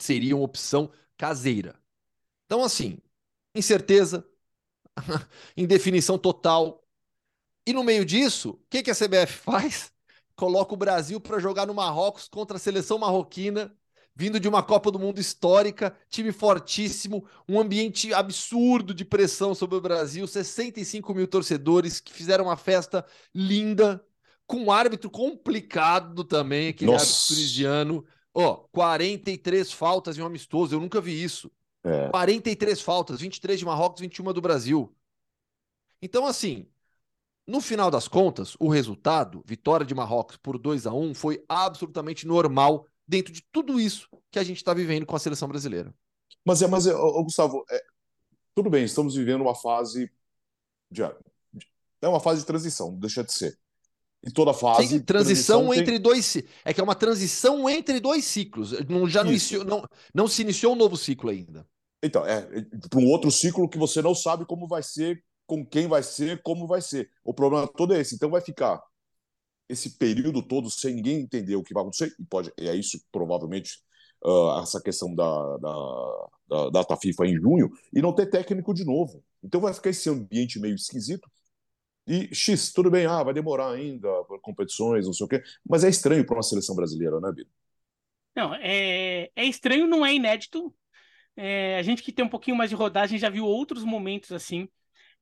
[0.00, 1.78] Seria uma opção caseira.
[2.46, 2.98] Então, assim,
[3.54, 4.26] incerteza,
[5.56, 6.84] indefinição total.
[7.66, 9.92] E no meio disso, o que, que a CBF faz?
[10.34, 13.74] Coloca o Brasil para jogar no Marrocos contra a seleção marroquina,
[14.14, 19.76] vindo de uma Copa do Mundo histórica, time fortíssimo, um ambiente absurdo de pressão sobre
[19.76, 24.04] o Brasil, 65 mil torcedores que fizeram uma festa linda,
[24.46, 27.04] com um árbitro complicado também, aquele Nossa.
[27.04, 28.04] árbitro tunisiano.
[28.32, 31.50] Ó, 43 faltas em um amistoso, eu nunca vi isso.
[31.82, 32.08] É.
[32.08, 34.94] 43 faltas, 23 de Marrocos, 21 do Brasil.
[36.02, 36.66] Então, assim,
[37.50, 42.26] no final das contas, o resultado, vitória de Marrocos por 2 a 1 foi absolutamente
[42.26, 45.94] normal dentro de tudo isso que a gente está vivendo com a seleção brasileira.
[46.44, 47.82] Mas é, mas é, Gustavo, é,
[48.54, 50.10] tudo bem, estamos vivendo uma fase
[50.90, 53.58] de, é uma fase de transição, deixa de ser.
[54.22, 54.86] E toda fase.
[54.86, 56.00] Sim, transição, transição entre tem...
[56.00, 56.36] dois.
[56.64, 58.72] É que é uma transição entre dois ciclos.
[58.86, 59.82] Não, já não, iniciou, não,
[60.14, 61.66] não se iniciou um novo ciclo ainda.
[62.02, 65.66] Então, é, é para um outro ciclo que você não sabe como vai ser, com
[65.66, 67.10] quem vai ser, como vai ser.
[67.24, 68.14] O problema todo é esse.
[68.14, 68.80] Então vai ficar
[69.68, 73.80] esse período todo sem ninguém entender o que vai acontecer, e pode, é isso provavelmente
[74.24, 78.84] uh, essa questão da, da, da data FIFA em junho, e não ter técnico de
[78.84, 79.24] novo.
[79.42, 81.28] Então vai ficar esse ambiente meio esquisito.
[82.06, 84.08] E X, tudo bem, ah, vai demorar ainda
[84.42, 87.50] competições, não sei o quê, mas é estranho para uma seleção brasileira, né, Bino?
[88.36, 90.72] Não, é, é estranho, não é inédito.
[91.36, 94.68] É, a gente que tem um pouquinho mais de rodagem já viu outros momentos assim.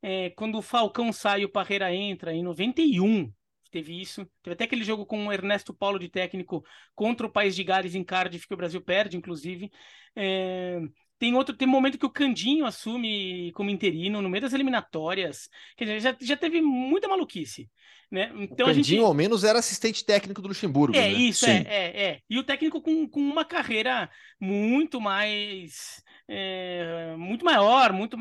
[0.02, 3.32] É, quando o Falcão sai o Parreira entra, em 91,
[3.70, 4.26] teve isso.
[4.42, 7.94] Teve até aquele jogo com o Ernesto Paulo de técnico contra o País de Gales
[7.94, 9.70] em Cardiff, que o Brasil perde, inclusive.
[10.14, 10.80] É,
[11.18, 15.48] tem outro, tem um momento que o Candinho assume como interino no meio das eliminatórias.
[15.76, 17.68] Quer dizer, já, já teve muita maluquice.
[18.10, 18.32] Né?
[18.36, 19.04] Então o Candinho, gente...
[19.04, 20.96] ao menos, era assistente técnico do Luxemburgo.
[20.96, 21.12] É, né?
[21.12, 22.20] isso, é, é, é.
[22.30, 24.08] E o técnico com, com uma carreira
[24.40, 26.02] muito mais.
[26.30, 28.16] É, muito maior, muito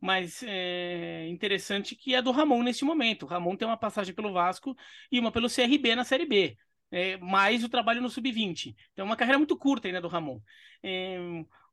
[0.00, 3.24] mais é, interessante que a do Ramon neste momento.
[3.24, 4.74] O Ramon tem uma passagem pelo Vasco
[5.12, 6.56] e uma pelo CRB na Série B.
[6.90, 8.74] É, mais o trabalho no Sub-20.
[8.92, 10.40] Então, é uma carreira muito curta ainda do Ramon.
[10.82, 11.18] É,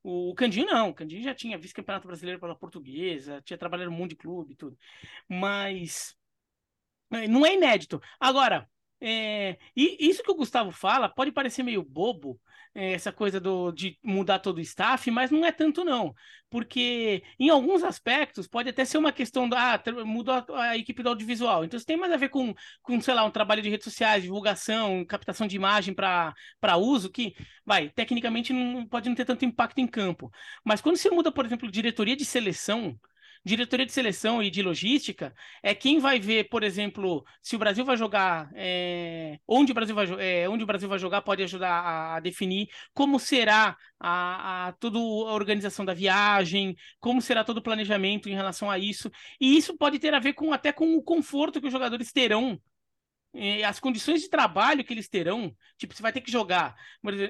[0.04, 4.10] o Candinho não, o Candinho já tinha vice-campeonato brasileiro pela portuguesa, tinha trabalhado no mundo
[4.10, 4.78] de clube e tudo.
[5.30, 6.16] Mas
[7.12, 8.02] é, não é inédito.
[8.20, 12.40] Agora, é, e isso que o Gustavo fala pode parecer meio bobo,
[12.74, 16.14] essa coisa do, de mudar todo o staff, mas não é tanto não,
[16.50, 21.04] porque em alguns aspectos pode até ser uma questão da ah, mudou a, a, equipe
[21.04, 23.70] do audiovisual, então isso tem mais a ver com, com, sei lá, um trabalho de
[23.70, 26.34] redes sociais, divulgação, captação de imagem para
[26.78, 30.32] uso, que vai, tecnicamente não pode não ter tanto impacto em campo,
[30.64, 32.98] mas quando você muda, por exemplo, diretoria de seleção,
[33.44, 37.84] diretoria de seleção e de logística é quem vai ver, por exemplo, se o Brasil
[37.84, 41.72] vai jogar, é, onde, o Brasil vai, é, onde o Brasil vai jogar, pode ajudar
[41.72, 47.58] a, a definir como será a, a, toda a organização da viagem, como será todo
[47.58, 49.12] o planejamento em relação a isso.
[49.40, 52.60] E isso pode ter a ver com até com o conforto que os jogadores terão
[53.66, 56.76] as condições de trabalho que eles terão, tipo, você vai ter que jogar,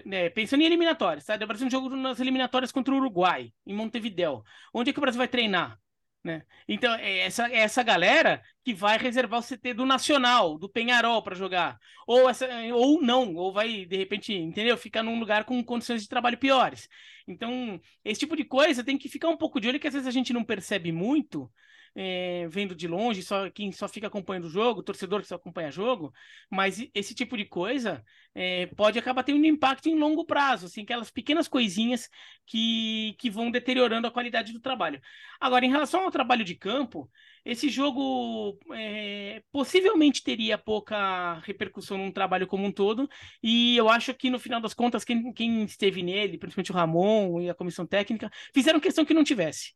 [0.06, 1.36] né, pensando em eliminatórias, tá?
[1.36, 4.44] O Brasil um jogo nas eliminatórias contra o Uruguai, em Montevideo.
[4.74, 5.80] Onde é que o Brasil vai treinar?
[6.24, 6.44] Né?
[6.68, 11.24] Então, é essa, é essa galera que vai reservar o CT do Nacional, do Penharol
[11.24, 11.80] para jogar.
[12.06, 14.78] Ou, essa, ou não, ou vai, de repente, entendeu?
[14.78, 16.88] Ficar num lugar com condições de trabalho piores.
[17.28, 20.08] Então, esse tipo de coisa tem que ficar um pouco de olho, que às vezes
[20.08, 21.52] a gente não percebe muito,
[21.96, 25.72] é, vendo de longe, só quem só fica acompanhando o jogo, torcedor que só acompanha
[25.72, 26.14] jogo,
[26.50, 30.84] mas esse tipo de coisa é, pode acabar tendo um impacto em longo prazo, assim,
[30.84, 32.10] aquelas pequenas coisinhas
[32.46, 35.02] que, que vão deteriorando a qualidade do trabalho.
[35.40, 37.10] Agora, em relação ao trabalho de campo,
[37.44, 43.10] esse jogo é, possivelmente teria pouca repercussão num trabalho como um todo,
[43.44, 47.42] e eu acho que no final das contas, quem, quem esteve nele, principalmente o Ramon
[47.42, 49.74] e a comissão técnica, fizeram questão que não tivesse.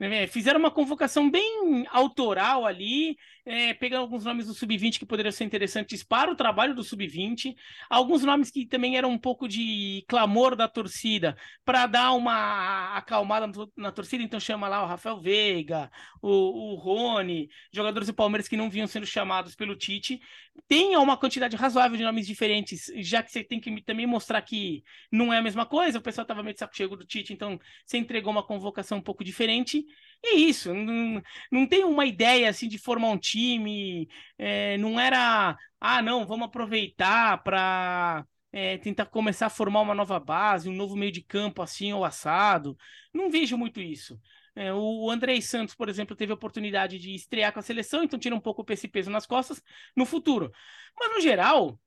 [0.00, 0.26] Né?
[0.26, 5.44] Fizeram uma convocação bem autoral ali, é, pegando alguns nomes do Sub-20 que poderiam ser
[5.44, 7.54] interessantes para o trabalho do Sub-20,
[7.88, 13.50] alguns nomes que também eram um pouco de clamor da torcida, para dar uma acalmada
[13.76, 15.90] na torcida, então chama lá o Rafael Veiga,
[16.22, 20.20] o, o Rony, jogadores do Palmeiras que não vinham sendo chamados pelo Tite.
[20.68, 24.82] Tem uma quantidade razoável de nomes diferentes, já que você tem que também mostrar que
[25.10, 27.58] não é a mesma coisa, o pessoal estava meio de saco cheio do Tite, então
[27.84, 29.84] você entregou uma convocação um pouco diferente.
[30.22, 34.06] É isso, não, não tem uma ideia assim de formar um time,
[34.36, 40.20] é, não era, ah, não, vamos aproveitar para é, tentar começar a formar uma nova
[40.20, 42.76] base, um novo meio de campo assim ou assado.
[43.14, 44.20] Não vejo muito isso.
[44.54, 48.18] É, o Andrei Santos, por exemplo, teve a oportunidade de estrear com a seleção, então
[48.18, 49.62] tira um pouco esse peso nas costas
[49.96, 50.52] no futuro.
[50.98, 51.80] Mas no geral,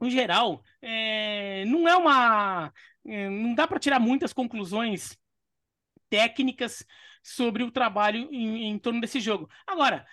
[0.00, 2.72] no geral, é, não é uma.
[3.06, 5.18] É, não dá para tirar muitas conclusões
[6.08, 6.84] técnicas
[7.22, 9.48] sobre o trabalho em, em torno desse jogo.
[9.66, 10.06] Agora,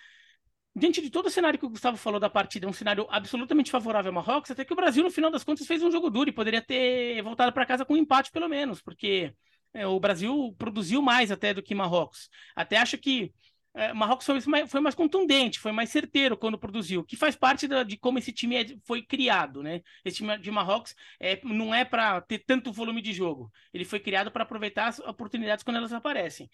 [0.74, 4.10] diante de todo o cenário que o Gustavo falou da partida, um cenário absolutamente favorável
[4.10, 6.32] ao Marrocos, até que o Brasil, no final das contas, fez um jogo duro e
[6.32, 9.34] poderia ter voltado para casa com um empate, pelo menos, porque
[9.74, 12.28] é, o Brasil produziu mais até do que Marrocos.
[12.54, 13.32] Até acho que
[13.74, 17.68] é, Marrocos foi mais, foi mais, contundente, foi mais certeiro quando produziu, que faz parte
[17.68, 19.82] da, de como esse time é, foi criado, né?
[20.04, 24.00] Esse time de Marrocos é, não é para ter tanto volume de jogo, ele foi
[24.00, 26.50] criado para aproveitar as oportunidades quando elas aparecem.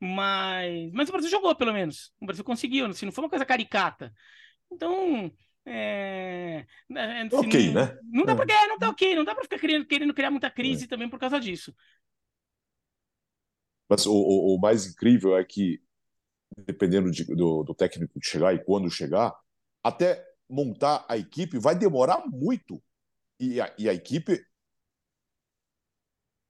[0.00, 2.12] Mas, mas o Brasil jogou, pelo menos.
[2.20, 4.12] O Brasil conseguiu, assim, não foi uma coisa caricata.
[4.70, 5.30] Então,
[5.64, 6.66] é...
[6.90, 7.98] é assim, ok, não, né?
[8.02, 10.50] Não dá pra, é, não tá ok, não dá pra ficar querendo, querendo criar muita
[10.50, 10.88] crise é.
[10.88, 11.74] também por causa disso.
[13.88, 15.80] Mas o, o, o, mais incrível é que,
[16.66, 19.34] dependendo de, do, do técnico que chegar e quando chegar,
[19.82, 22.82] até montar a equipe vai demorar muito.
[23.38, 24.40] E a, e a equipe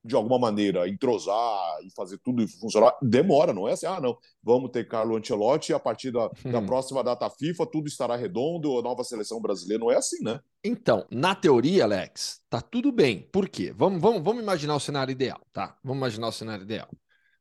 [0.04, 4.70] de alguma maneira, entrosar e fazer tudo funcionar, demora, não é assim, ah, não, vamos
[4.70, 6.66] ter Carlo Ancelotti e a partir da, da hum.
[6.66, 10.40] próxima data FIFA tudo estará redondo, a nova seleção brasileira, não é assim, né?
[10.62, 13.28] Então, na teoria, Alex, tá tudo bem.
[13.32, 13.72] Por quê?
[13.74, 15.76] Vamos, vamos, vamos imaginar o cenário ideal, tá?
[15.82, 16.88] Vamos imaginar o cenário ideal.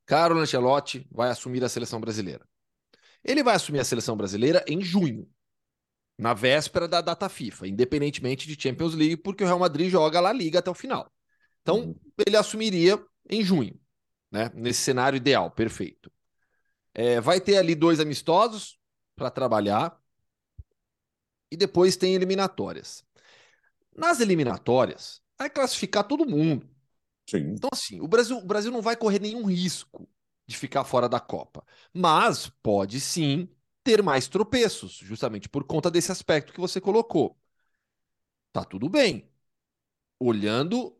[0.05, 2.45] Carlo Ancelotti vai assumir a seleção brasileira.
[3.23, 5.27] Ele vai assumir a seleção brasileira em junho,
[6.17, 10.31] na véspera da data FIFA, independentemente de Champions League, porque o Real Madrid joga lá
[10.31, 11.11] Liga até o final.
[11.63, 11.95] Então, uhum.
[12.27, 13.79] ele assumiria em junho,
[14.29, 14.51] né?
[14.53, 16.11] Nesse cenário ideal, perfeito.
[16.93, 18.77] É, vai ter ali dois amistosos
[19.15, 19.99] para trabalhar
[21.49, 23.03] e depois tem eliminatórias.
[23.95, 26.69] Nas eliminatórias, vai classificar todo mundo.
[27.29, 27.53] Sim.
[27.53, 30.07] Então, assim, o Brasil, o Brasil não vai correr nenhum risco
[30.45, 33.47] de ficar fora da Copa, mas pode sim
[33.83, 37.37] ter mais tropeços, justamente por conta desse aspecto que você colocou.
[38.51, 39.29] Tá tudo bem.
[40.19, 40.95] Olhando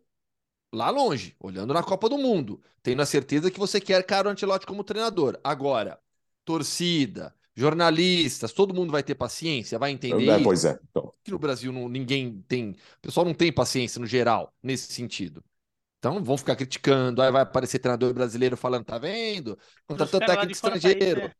[0.73, 4.65] lá longe, olhando na Copa do Mundo, tendo a certeza que você quer Carlo Ancelotti
[4.65, 5.39] como treinador.
[5.43, 5.99] Agora,
[6.43, 10.79] torcida, jornalistas, todo mundo vai ter paciência, vai entender é, Pois é.
[10.89, 11.13] Então.
[11.23, 15.43] Que no Brasil não, ninguém tem, o pessoal não tem paciência no geral nesse sentido.
[15.99, 19.57] Então vão ficar criticando, aí vai aparecer treinador brasileiro falando, tá vendo?
[19.87, 21.21] Contratou técnico estrangeiro.
[21.21, 21.33] País, né?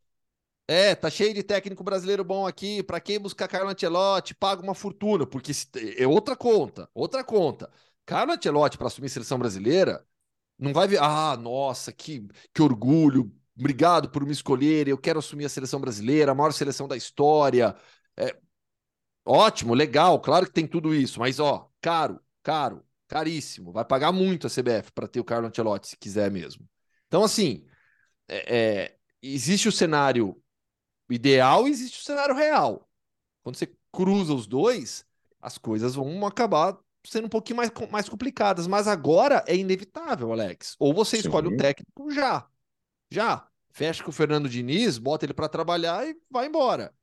[0.65, 2.81] É, tá cheio de técnico brasileiro bom aqui.
[2.81, 5.51] Para quem buscar Carlo Ancelotti, paga uma fortuna, porque
[5.97, 7.69] é outra conta, outra conta.
[8.05, 10.05] Carlo Ancelotti para assumir a seleção brasileira,
[10.57, 15.45] não vai ver, ah, nossa, que, que orgulho, obrigado por me escolher, eu quero assumir
[15.45, 17.75] a seleção brasileira, a maior seleção da história.
[18.17, 18.37] É,
[19.25, 24.47] ótimo, legal, claro que tem tudo isso, mas ó, caro, caro, caríssimo, vai pagar muito
[24.47, 26.67] a CBF para ter o Carlo Ancelotti, se quiser mesmo.
[27.07, 27.65] Então, assim,
[28.27, 30.41] é, é, existe o cenário
[31.09, 32.89] ideal e existe o cenário real.
[33.43, 35.05] Quando você cruza os dois,
[35.41, 40.75] as coisas vão acabar sendo um pouquinho mais, mais complicadas, mas agora é inevitável, Alex.
[40.79, 41.23] Ou você Sim.
[41.23, 42.47] escolhe o técnico já.
[43.11, 43.47] Já.
[43.71, 46.93] Fecha com o Fernando Diniz, bota ele para trabalhar e vai embora.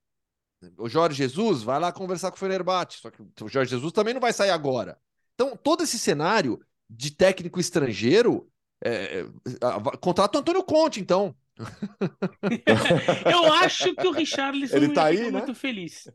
[0.76, 4.14] O Jorge Jesus vai lá conversar com o Fenerbahçe, só que o Jorge Jesus também
[4.14, 4.98] não vai sair agora.
[5.34, 8.48] Então, todo esse cenário de técnico estrangeiro,
[8.84, 9.26] é, é,
[10.00, 11.34] contrata o Antônio Conte, então.
[13.24, 15.30] Eu acho que o Richarlison ele tá aí, né?
[15.30, 16.08] muito feliz.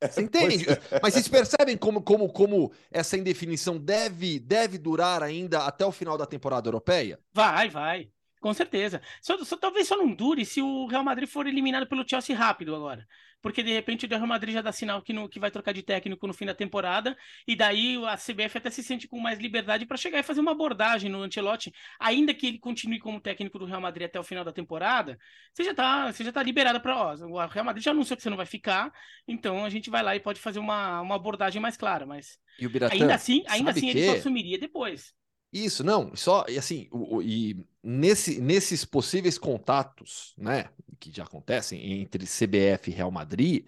[0.00, 0.66] Você entende?
[0.68, 1.00] É.
[1.02, 6.18] Mas vocês percebem como, como, como essa indefinição deve, deve durar ainda até o final
[6.18, 7.18] da temporada europeia?
[7.32, 8.10] Vai, vai.
[8.40, 9.00] Com certeza.
[9.22, 12.74] Só, só, talvez só não dure se o Real Madrid for eliminado pelo Chelsea rápido
[12.74, 13.06] agora
[13.44, 15.82] porque de repente o Real Madrid já dá sinal que, no, que vai trocar de
[15.82, 17.14] técnico no fim da temporada,
[17.46, 20.52] e daí a CBF até se sente com mais liberdade para chegar e fazer uma
[20.52, 21.70] abordagem no Ancelotti,
[22.00, 25.18] ainda que ele continue como técnico do Real Madrid até o final da temporada,
[25.52, 28.30] você já está você já tá liberado para, o Real Madrid já anunciou que você
[28.30, 28.90] não vai ficar,
[29.28, 32.94] então a gente vai lá e pode fazer uma, uma abordagem mais clara, mas Biratã,
[32.94, 33.98] ainda assim, ainda assim que...
[33.98, 35.12] ele só assumiria depois.
[35.52, 41.24] Isso, não, só, e assim, o, o, e nesse, nesses possíveis contatos, né, que já
[41.24, 43.66] acontecem entre CBF e Real Madrid,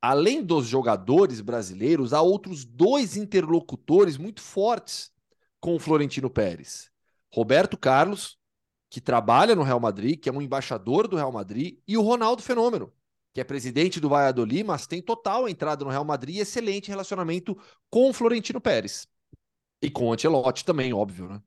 [0.00, 5.10] além dos jogadores brasileiros, há outros dois interlocutores muito fortes
[5.60, 6.90] com o Florentino Pérez.
[7.32, 8.38] Roberto Carlos,
[8.90, 12.42] que trabalha no Real Madrid, que é um embaixador do Real Madrid, e o Ronaldo
[12.42, 12.92] Fenômeno,
[13.34, 17.56] que é presidente do Valladolid, mas tem total entrada no Real Madrid e excelente relacionamento
[17.90, 19.06] com o Florentino Pérez.
[19.82, 21.42] E com o Ancelotti também, óbvio, né?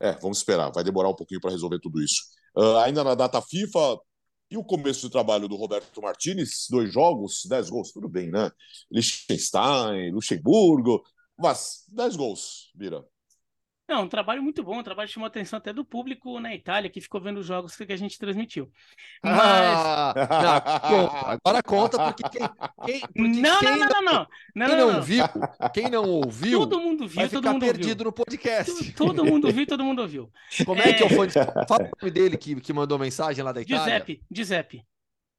[0.00, 0.70] É, vamos esperar.
[0.72, 2.22] Vai demorar um pouquinho para resolver tudo isso.
[2.56, 3.98] Uh, ainda na data FIFA,
[4.50, 6.66] e o começo do trabalho do Roberto Martinez?
[6.68, 8.50] Dois jogos, dez gols, tudo bem, né?
[8.90, 11.02] Liechtenstein, Luxemburgo,
[11.38, 13.04] mas dez gols, Vira.
[13.90, 16.54] Não, um trabalho muito bom, um trabalho que chamou a atenção até do público na
[16.54, 18.70] Itália, que ficou vendo os jogos que a gente transmitiu.
[19.20, 19.34] Mas.
[19.34, 20.14] Ah,
[20.88, 22.48] não, agora conta, porque quem.
[22.86, 25.24] quem porque não, quem não, não, não, não, Quem não, viu,
[25.74, 26.60] quem não ouviu.
[26.60, 28.04] Todo mundo viu, vai todo ficar mundo perdido ouviu.
[28.04, 28.92] no podcast.
[28.92, 30.30] Todo, todo mundo viu, todo mundo ouviu.
[30.64, 31.32] Como é, que é o fã de...
[31.32, 33.82] Fala o nome dele que, que mandou mensagem lá da Itália.
[33.82, 34.84] Giuseppe, Giuseppe.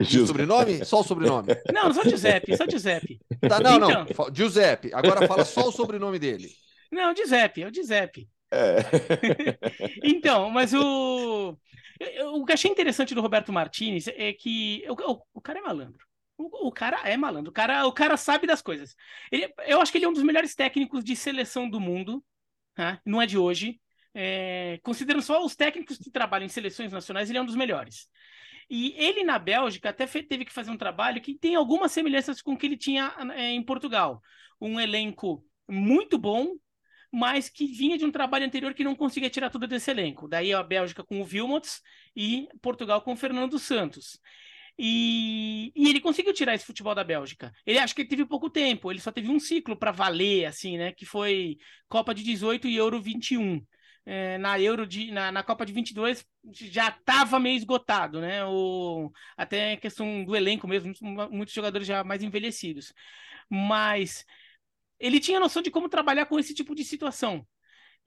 [0.01, 0.83] E o sobrenome?
[0.83, 1.55] Só o sobrenome.
[1.71, 3.17] Não, só Giuseppe, só Giuseppe.
[3.47, 3.89] Tá, não, Então.
[3.89, 4.35] não.
[4.35, 4.93] Giuseppe.
[4.93, 6.49] Agora fala só o sobrenome dele.
[6.91, 8.27] Não, Giuseppe, é o Giuseppe.
[8.51, 8.77] É.
[10.03, 11.57] Então, mas o.
[12.33, 16.05] O que achei interessante do Roberto Martinez é que o, o- o cara é malandro.
[16.37, 17.51] O, o cara é malandro.
[17.51, 18.95] O cara, o cara sabe das coisas.
[19.31, 22.23] Ele- eu acho que ele é um dos melhores técnicos de seleção do mundo.
[22.75, 23.01] tá?
[23.05, 23.81] Não é de hoje.
[24.15, 28.09] É, considerando só os técnicos que trabalham em seleções nacionais, ele é um dos melhores.
[28.69, 32.53] E ele na Bélgica até teve que fazer um trabalho que tem algumas semelhanças com
[32.53, 34.21] o que ele tinha é, em Portugal.
[34.59, 36.55] Um elenco muito bom,
[37.11, 40.27] mas que vinha de um trabalho anterior que não conseguia tirar tudo desse elenco.
[40.27, 41.81] Daí a Bélgica com o Wilmots
[42.15, 44.19] e Portugal com o Fernando Santos.
[44.79, 47.53] E, e ele conseguiu tirar esse futebol da Bélgica.
[47.65, 50.77] Ele acho que ele teve pouco tempo, ele só teve um ciclo para valer, assim,
[50.77, 50.91] né?
[50.93, 51.57] Que foi
[51.89, 53.61] Copa de 18 e Euro 21.
[54.03, 58.43] É, na Euro de, na, na Copa de 22 já estava meio esgotado, né?
[58.45, 62.93] O, até a questão do elenco mesmo, muitos, muitos jogadores já mais envelhecidos.
[63.49, 64.25] Mas
[65.01, 67.45] ele tinha noção de como trabalhar com esse tipo de situação.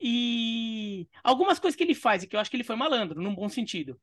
[0.00, 3.34] E algumas coisas que ele faz, e que eu acho que ele foi malandro, num
[3.34, 4.00] bom sentido.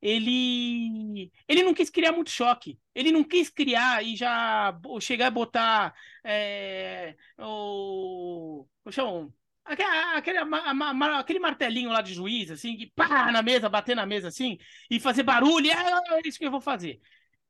[0.00, 2.78] Ele, ele não quis criar muito choque.
[2.94, 9.32] Ele não quis criar e já chegar a botar é, o, o chão,
[9.64, 14.58] aquele, aquele, martelinho lá de juiz, assim, que pá na mesa, bater na mesa assim,
[14.90, 15.70] e fazer barulho.
[15.72, 17.00] Ah, é isso que eu vou fazer.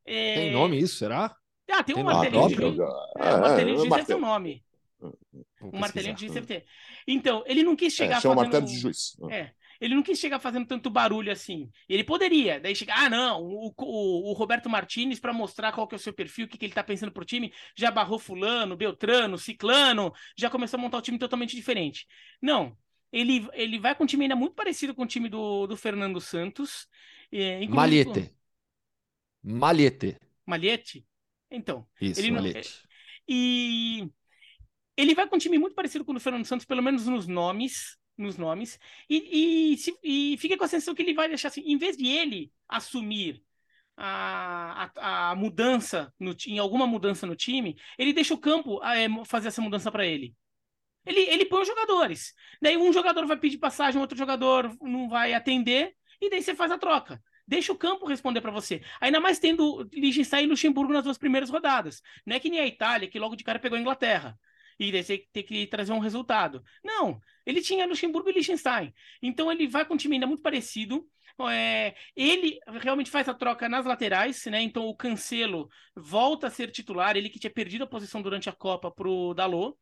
[0.04, 1.34] É, Tem nome isso, será?
[1.68, 2.78] Ah, tem um Tem nome martelinho de juiz.
[3.16, 4.20] É, o martelinho de juiz deve ter um martelo.
[4.20, 4.64] nome.
[5.60, 6.64] Vou Um martelinho de ter.
[7.06, 8.36] Então, ele não quis chegar É, fazendo...
[8.36, 9.16] martelo de juiz.
[9.30, 11.70] É, ele não quis chegar fazendo tanto barulho assim.
[11.88, 15.94] Ele poderia, daí chegar, ah, não, o, o, o Roberto Martinez, para mostrar qual que
[15.94, 18.76] é o seu perfil, o que, que ele tá pensando pro time, já barrou fulano,
[18.76, 22.06] Beltrano, Ciclano, já começou a montar um time totalmente diferente.
[22.40, 22.76] Não,
[23.12, 26.20] ele, ele vai com um time ainda muito parecido com o time do, do Fernando
[26.20, 26.86] Santos.
[27.32, 28.34] É, inclusive- Malhete.
[29.42, 30.18] Malhete.
[30.46, 31.06] Malhete?
[31.50, 32.82] Então, Isso, Ele não- Malhete.
[33.28, 34.08] E
[34.96, 37.26] ele vai com um time muito parecido com o do Fernando Santos, pelo menos nos
[37.26, 38.78] nomes, nos nomes,
[39.08, 42.06] e, e, e fica com a sensação que ele vai deixar assim, em vez de
[42.06, 43.42] ele assumir
[43.96, 48.96] a, a, a mudança no, em alguma mudança no time, ele deixa o campo ah,
[48.96, 50.34] é, fazer essa mudança para ele.
[51.06, 52.32] Ele, ele põe os jogadores.
[52.62, 56.70] Daí um jogador vai pedir passagem, outro jogador não vai atender, e daí você faz
[56.72, 57.22] a troca.
[57.46, 58.82] Deixa o campo responder para você.
[59.00, 62.00] Ainda mais tendo Liechtenstein e Luxemburgo nas duas primeiras rodadas.
[62.24, 64.38] Não é que nem a Itália, que logo de cara pegou a Inglaterra.
[64.78, 64.92] E
[65.32, 66.62] tem que trazer um resultado.
[66.82, 68.92] Não, ele tinha Luxemburgo e Liechtenstein.
[69.22, 71.08] Então ele vai com um time ainda muito parecido.
[71.50, 74.62] É, ele realmente faz a troca nas laterais, né?
[74.62, 78.52] Então o Cancelo volta a ser titular, ele que tinha perdido a posição durante a
[78.52, 79.76] Copa pro Dalot.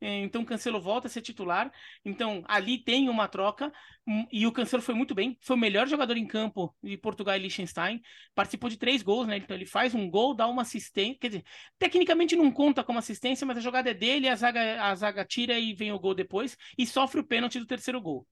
[0.00, 1.72] É, Então Cancelo volta a ser titular.
[2.04, 3.72] Então ali tem uma troca.
[4.06, 5.38] hum, E o Cancelo foi muito bem.
[5.40, 8.00] Foi o melhor jogador em campo de Portugal e Liechtenstein.
[8.34, 9.36] Participou de três gols, né?
[9.38, 11.18] Então ele faz um gol, dá uma assistência.
[11.18, 11.44] Quer dizer,
[11.78, 15.58] tecnicamente não conta como assistência, mas a jogada é dele, a zaga, a zaga tira
[15.58, 16.56] e vem o gol depois.
[16.76, 18.26] E sofre o pênalti do terceiro gol.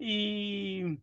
[0.00, 0.98] E.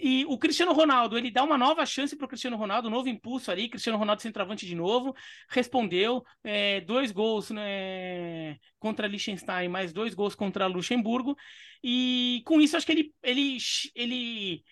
[0.00, 3.10] E o Cristiano Ronaldo, ele dá uma nova chance para o Cristiano Ronaldo, um novo
[3.10, 3.68] impulso ali.
[3.68, 5.14] Cristiano Ronaldo centroavante de novo,
[5.50, 11.36] respondeu é, dois gols né, contra Liechtenstein, mais dois gols contra Luxemburgo.
[11.84, 13.58] E com isso, acho que ele, ele,
[13.94, 14.64] ele,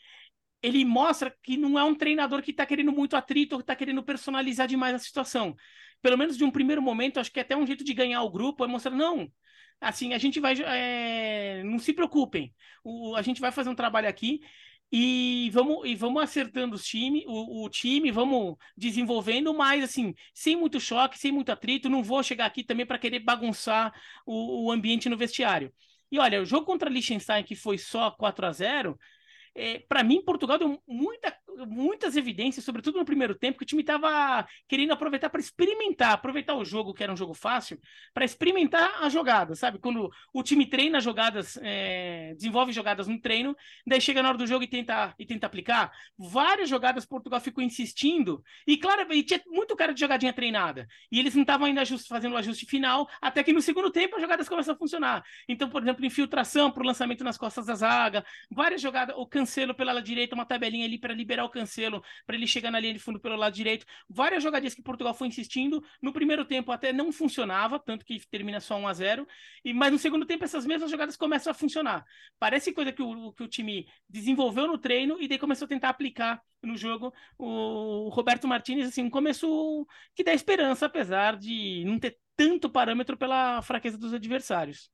[0.62, 4.02] ele mostra que não é um treinador que está querendo muito atrito que está querendo
[4.02, 5.54] personalizar demais a situação.
[6.00, 8.30] Pelo menos de um primeiro momento, acho que é até um jeito de ganhar o
[8.30, 9.30] grupo é mostrar, não,
[9.80, 10.54] assim, a gente vai.
[10.62, 14.40] é, não se preocupem, o, a gente vai fazer um trabalho aqui
[14.96, 20.54] e vamos, e vamos acertando os time, o, o time, vamos desenvolvendo, mas assim, sem
[20.54, 23.92] muito choque, sem muito atrito, não vou chegar aqui também para querer bagunçar
[24.24, 25.72] o, o ambiente no vestiário.
[26.12, 28.96] E olha, o jogo contra Liechtenstein, que foi só 4 a 0
[29.52, 31.36] é, para mim, Portugal deu muita,
[31.66, 36.54] muitas evidências, sobretudo no primeiro tempo, que o time estava querendo aproveitar para experimentar, aproveitar
[36.54, 37.78] o jogo, que era um jogo fácil,
[38.12, 39.78] para experimentar a jogada, sabe?
[39.78, 44.46] Quando o time treina jogadas, é, desenvolve jogadas no treino, daí chega na hora do
[44.46, 45.92] jogo e tenta, e tenta aplicar.
[46.18, 51.18] Várias jogadas Portugal ficou insistindo, e claro, e tinha muito cara de jogadinha treinada, e
[51.18, 54.22] eles não estavam ainda ajuste, fazendo o ajuste final, até que no segundo tempo as
[54.22, 55.24] jogadas começam a funcionar.
[55.48, 59.74] Então, por exemplo, infiltração para o lançamento nas costas da zaga, várias jogadas, o Cancelo
[59.74, 62.98] pela direita, uma tabelinha ali para liberar o Cancelo, para ele chegar na linha de
[62.98, 63.86] fundo pelo lado direito.
[64.08, 65.82] Várias jogadinhas que Portugal foi insistindo.
[66.02, 69.28] No primeiro tempo até não funcionava, tanto que termina só 1 a 0
[69.64, 72.04] e Mas no segundo tempo essas mesmas jogadas começam a funcionar.
[72.38, 75.88] Parece coisa que o, que o time desenvolveu no treino e daí começou a tentar
[75.90, 77.12] aplicar no jogo.
[77.38, 83.16] O Roberto Martinez, assim, um começo que dá esperança, apesar de não ter tanto parâmetro
[83.16, 84.90] pela fraqueza dos adversários.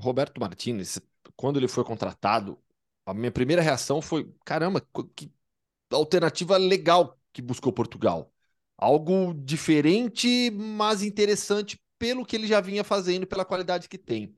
[0.00, 1.00] Roberto Martinez,
[1.36, 2.62] quando ele foi contratado,
[3.06, 4.80] a minha primeira reação foi: caramba,
[5.14, 5.32] que
[5.90, 8.32] alternativa legal que buscou Portugal.
[8.76, 14.36] Algo diferente, mas interessante pelo que ele já vinha fazendo, pela qualidade que tem.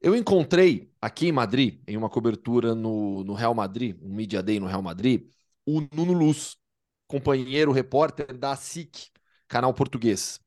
[0.00, 4.58] Eu encontrei aqui em Madrid, em uma cobertura no, no Real Madrid, um Media Day
[4.58, 5.28] no Real Madrid,
[5.64, 6.56] o Nuno Luz,
[7.06, 9.10] companheiro repórter da SIC,
[9.46, 10.40] canal português.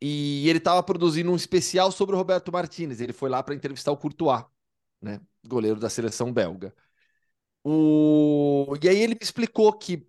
[0.00, 3.00] E ele estava produzindo um especial sobre o Roberto Martinez.
[3.00, 4.44] Ele foi lá para entrevistar o Courtois,
[5.00, 5.20] né?
[5.46, 6.74] Goleiro da seleção belga.
[7.64, 8.74] O...
[8.82, 10.06] E aí ele me explicou que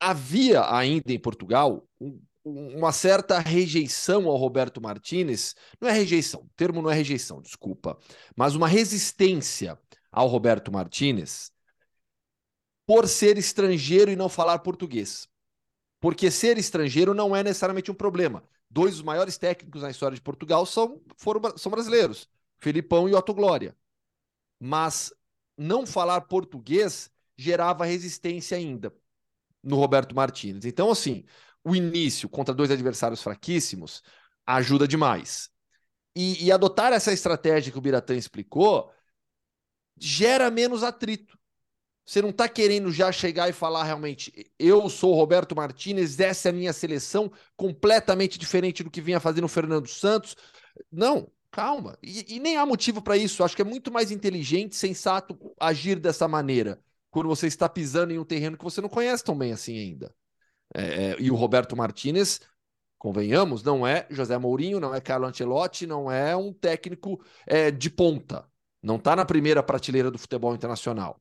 [0.00, 5.54] havia ainda em Portugal um, uma certa rejeição ao Roberto Martinez.
[5.80, 7.98] Não é rejeição, o termo não é rejeição, desculpa,
[8.36, 9.78] mas uma resistência
[10.10, 11.52] ao Roberto Martinez
[12.86, 15.28] por ser estrangeiro e não falar português.
[16.00, 18.42] Porque ser estrangeiro não é necessariamente um problema.
[18.70, 22.28] Dois dos maiores técnicos na história de Portugal são, foram, são brasileiros,
[22.58, 23.76] Filipão e Otto Glória.
[24.60, 25.12] Mas
[25.56, 28.92] não falar português gerava resistência ainda
[29.62, 30.64] no Roberto Martins.
[30.64, 31.24] Então, assim,
[31.64, 34.02] o início contra dois adversários fraquíssimos
[34.46, 35.50] ajuda demais.
[36.16, 38.92] E, e adotar essa estratégia que o Biratã explicou
[39.96, 41.38] gera menos atrito.
[42.04, 46.48] Você não está querendo já chegar e falar realmente, eu sou o Roberto Martinez, essa
[46.48, 50.34] é a minha seleção, completamente diferente do que vinha fazendo o Fernando Santos.
[50.90, 51.98] Não, calma.
[52.02, 53.42] E, e nem há motivo para isso.
[53.42, 56.80] Acho que é muito mais inteligente, sensato agir dessa maneira,
[57.10, 60.14] quando você está pisando em um terreno que você não conhece tão bem assim ainda.
[60.74, 62.40] É, é, e o Roberto Martinez,
[62.98, 67.88] convenhamos, não é José Mourinho, não é Carlo Ancelotti, não é um técnico é, de
[67.90, 68.46] ponta.
[68.82, 71.20] Não está na primeira prateleira do futebol internacional.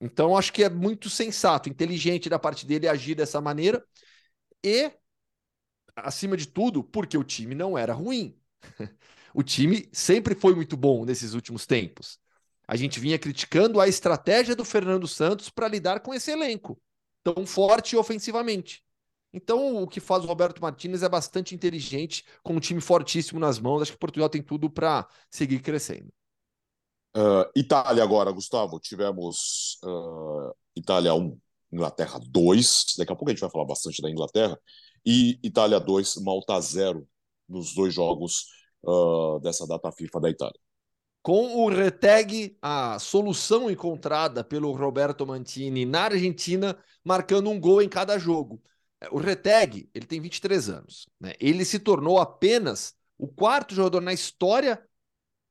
[0.00, 3.84] Então, acho que é muito sensato, inteligente da parte dele agir dessa maneira.
[4.64, 4.90] E,
[5.94, 8.36] acima de tudo, porque o time não era ruim.
[9.34, 12.18] o time sempre foi muito bom nesses últimos tempos.
[12.66, 16.80] A gente vinha criticando a estratégia do Fernando Santos para lidar com esse elenco
[17.22, 18.82] tão forte ofensivamente.
[19.32, 23.58] Então, o que faz o Roberto Martinez é bastante inteligente, com um time fortíssimo nas
[23.58, 23.82] mãos.
[23.82, 26.12] Acho que Portugal tem tudo para seguir crescendo.
[27.16, 28.78] Uh, Itália agora, Gustavo.
[28.78, 31.38] Tivemos uh, Itália 1,
[31.72, 32.84] Inglaterra 2.
[32.98, 34.58] Daqui a pouco a gente vai falar bastante da Inglaterra.
[35.04, 37.08] E Itália 2, Malta 0
[37.48, 38.46] nos dois jogos
[38.82, 40.60] uh, dessa data FIFA da Itália.
[41.22, 47.88] Com o Reteg, a solução encontrada pelo Roberto Mantini na Argentina, marcando um gol em
[47.88, 48.60] cada jogo.
[49.10, 51.06] O Reteg, ele tem 23 anos.
[51.20, 51.34] Né?
[51.38, 54.82] Ele se tornou apenas o quarto jogador na história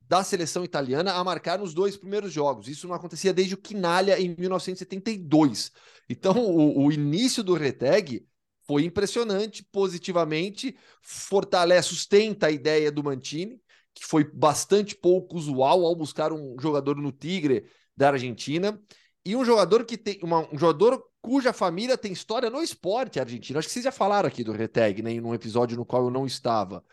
[0.02, 2.68] da seleção italiana a marcar nos dois primeiros jogos.
[2.68, 5.72] Isso não acontecia desde o Quinalha em 1972.
[6.06, 8.26] Então, o, o início do Reteg
[8.66, 13.60] foi impressionante, positivamente, fortalece, sustenta a ideia do Mantini,
[13.94, 17.64] que foi bastante pouco usual ao buscar um jogador no Tigre
[17.96, 18.80] da Argentina,
[19.24, 23.58] e um jogador que tem uma, um jogador cuja família tem história no esporte argentino.
[23.58, 26.26] Acho que vocês já falaram aqui do Reteg, né, num episódio no qual eu não
[26.26, 26.84] estava.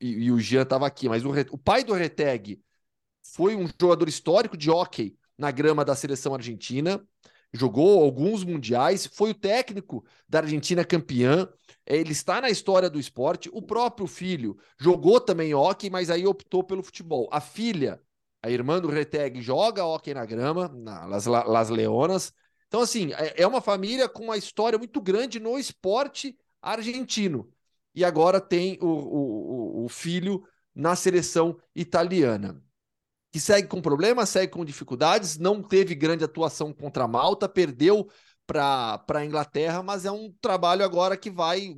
[0.00, 2.60] E, e o Jean estava aqui, mas o, o pai do Reteg
[3.34, 7.06] foi um jogador histórico de hockey na grama da seleção argentina,
[7.52, 11.48] jogou alguns mundiais, foi o técnico da Argentina campeã.
[11.86, 13.48] Ele está na história do esporte.
[13.52, 17.28] O próprio filho jogou também hockey, mas aí optou pelo futebol.
[17.32, 18.00] A filha,
[18.42, 22.32] a irmã do Reteg, joga hockey na grama, na Las, Las Leonas.
[22.68, 27.48] Então, assim, é, é uma família com uma história muito grande no esporte argentino.
[27.94, 30.42] E agora tem o, o, o filho
[30.74, 32.62] na seleção italiana
[33.36, 38.08] que segue com problemas, segue com dificuldades, não teve grande atuação contra a Malta, perdeu
[38.46, 41.74] para a Inglaterra, mas é um trabalho agora que vai.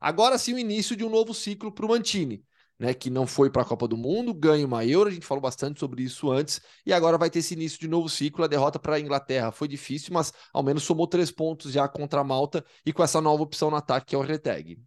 [0.00, 2.44] Agora sim, o início de um novo ciclo para o Mantini.
[2.78, 5.42] né, que não foi para a Copa do Mundo, ganha uma Euro, a gente falou
[5.42, 8.44] bastante sobre isso antes, e agora vai ter esse início de novo ciclo.
[8.44, 12.20] A derrota para a Inglaterra foi difícil, mas ao menos somou três pontos já contra
[12.20, 14.78] a Malta e com essa nova opção no ataque que é o Reteg.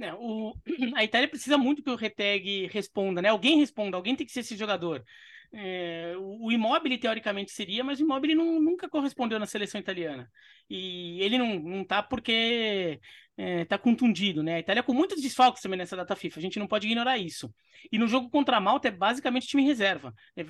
[0.00, 0.54] Não, o,
[0.96, 3.28] a Itália precisa muito que o Reteg responda, né?
[3.28, 5.04] Alguém responda, alguém tem que ser esse jogador.
[5.52, 10.30] É, o Immobile, teoricamente, seria, mas o Immobile não, nunca correspondeu na seleção italiana.
[10.70, 12.98] E ele não, não tá porque
[13.40, 14.56] é, tá contundido, né?
[14.56, 17.50] A Itália com muitos desfalques também nessa data FIFA, a gente não pode ignorar isso.
[17.90, 20.14] E no jogo contra a Malta é basicamente time reserva.
[20.36, 20.42] É,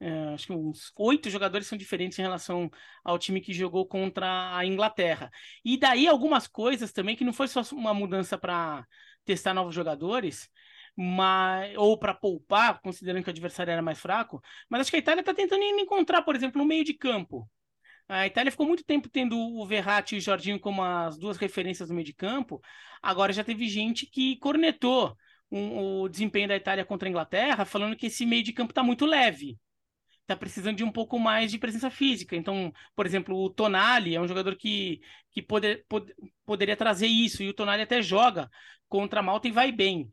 [0.00, 2.70] é, acho que uns oito jogadores são diferentes em relação
[3.02, 5.28] ao time que jogou contra a Inglaterra.
[5.64, 8.86] E daí algumas coisas também que não foi só uma mudança para
[9.24, 10.48] testar novos jogadores,
[10.96, 15.00] mas, ou para poupar, considerando que o adversário era mais fraco, mas acho que a
[15.00, 17.48] Itália está tentando encontrar, por exemplo, no meio de campo.
[18.10, 21.88] A Itália ficou muito tempo tendo o Verratti e o Jorginho como as duas referências
[21.88, 22.60] no meio de campo.
[23.00, 25.16] Agora já teve gente que cornetou
[25.48, 28.82] um, o desempenho da Itália contra a Inglaterra, falando que esse meio de campo está
[28.82, 29.56] muito leve.
[30.22, 32.34] Está precisando de um pouco mais de presença física.
[32.34, 35.00] Então, por exemplo, o Tonali é um jogador que,
[35.30, 35.84] que pod,
[36.44, 38.50] poderia trazer isso, e o Tonali até joga
[38.88, 40.10] contra a Malta e vai bem.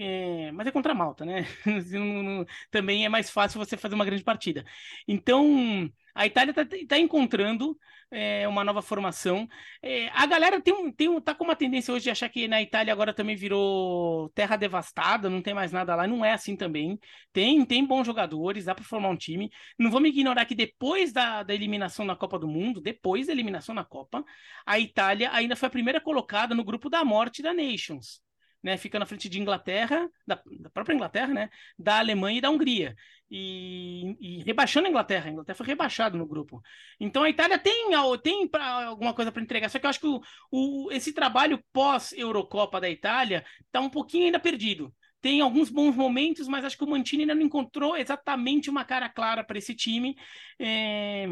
[0.00, 1.46] É, mas é contra a Malta, né?
[2.72, 4.64] Também é mais fácil você fazer uma grande partida.
[5.06, 7.78] Então, a Itália está tá encontrando
[8.10, 9.46] é, uma nova formação.
[9.82, 12.92] É, a galera tem, tem, tá com uma tendência hoje de achar que na Itália
[12.92, 16.06] agora também virou terra devastada, não tem mais nada lá.
[16.06, 16.98] Não é assim também.
[17.32, 19.50] Tem, tem bons jogadores, dá para formar um time.
[19.78, 23.74] Não vamos ignorar que depois da, da eliminação na Copa do Mundo, depois da eliminação
[23.74, 24.24] na Copa,
[24.64, 28.24] a Itália ainda foi a primeira colocada no grupo da morte da Nations
[28.66, 32.50] né, fica na frente de Inglaterra, da, da, própria Inglaterra, né, da Alemanha e da
[32.50, 32.96] Hungria.
[33.30, 35.28] E, e rebaixando a Inglaterra.
[35.28, 36.60] A Inglaterra foi rebaixada no grupo.
[36.98, 37.90] Então a Itália tem,
[38.24, 39.68] tem pra, alguma coisa para entregar.
[39.68, 44.24] Só que eu acho que o, o esse trabalho pós-Eurocopa da Itália está um pouquinho
[44.24, 48.70] ainda perdido tem alguns bons momentos, mas acho que o Mantini ainda não encontrou exatamente
[48.70, 50.14] uma cara clara para esse time.
[50.56, 51.26] É...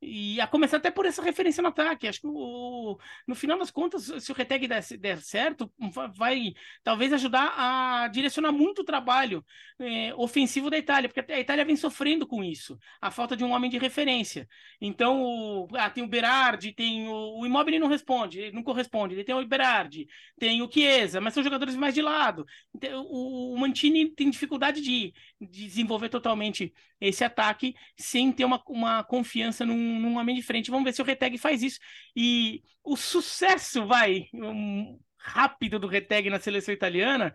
[0.00, 2.06] E a começar até por essa referência no ataque.
[2.06, 2.96] Acho que o,
[3.26, 5.70] no final das contas, se o Reteg der, der, certo,
[6.14, 6.52] vai
[6.84, 9.44] talvez ajudar a direcionar muito o trabalho
[9.80, 13.50] é, ofensivo da Itália, porque a Itália vem sofrendo com isso, a falta de um
[13.50, 14.48] homem de referência.
[14.80, 19.34] Então, o, ah, tem o Berardi, tem o, o Immobile não responde, não corresponde, tem
[19.34, 20.06] o Berardi,
[20.38, 22.46] tem o Chiesa, mas são jogadores mais de lado.
[22.74, 28.60] Então, o, o Mantini tem dificuldade de, de desenvolver totalmente esse ataque sem ter uma,
[28.66, 30.70] uma confiança num, num homem de frente.
[30.70, 31.78] Vamos ver se o Reteg faz isso.
[32.16, 37.34] E o sucesso, vai, um, rápido do Reteg na seleção italiana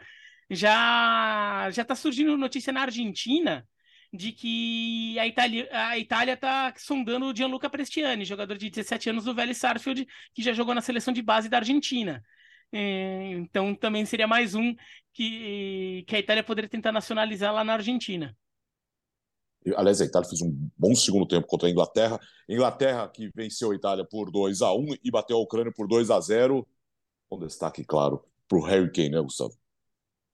[0.49, 3.68] já já está surgindo notícia na Argentina
[4.14, 9.26] de que a Itália a Itália está sondando o Gianluca Prestiani, jogador de 17 anos
[9.26, 12.24] do Vélez Sarsfield, que já jogou na seleção de base da Argentina.
[12.72, 14.76] É, então também seria mais um
[15.14, 18.36] que, que a Itália poderia tentar nacionalizar lá na Argentina.
[19.76, 22.20] Aliás, a Itália fez um bom segundo tempo contra a Inglaterra.
[22.47, 26.09] Inglaterra que venceu a Itália por 2 a 1 e bateu a Ucrânia por 2
[26.11, 26.68] a 0
[27.30, 29.53] Com destaque, claro, para o Harry Kane, né, Gustavo?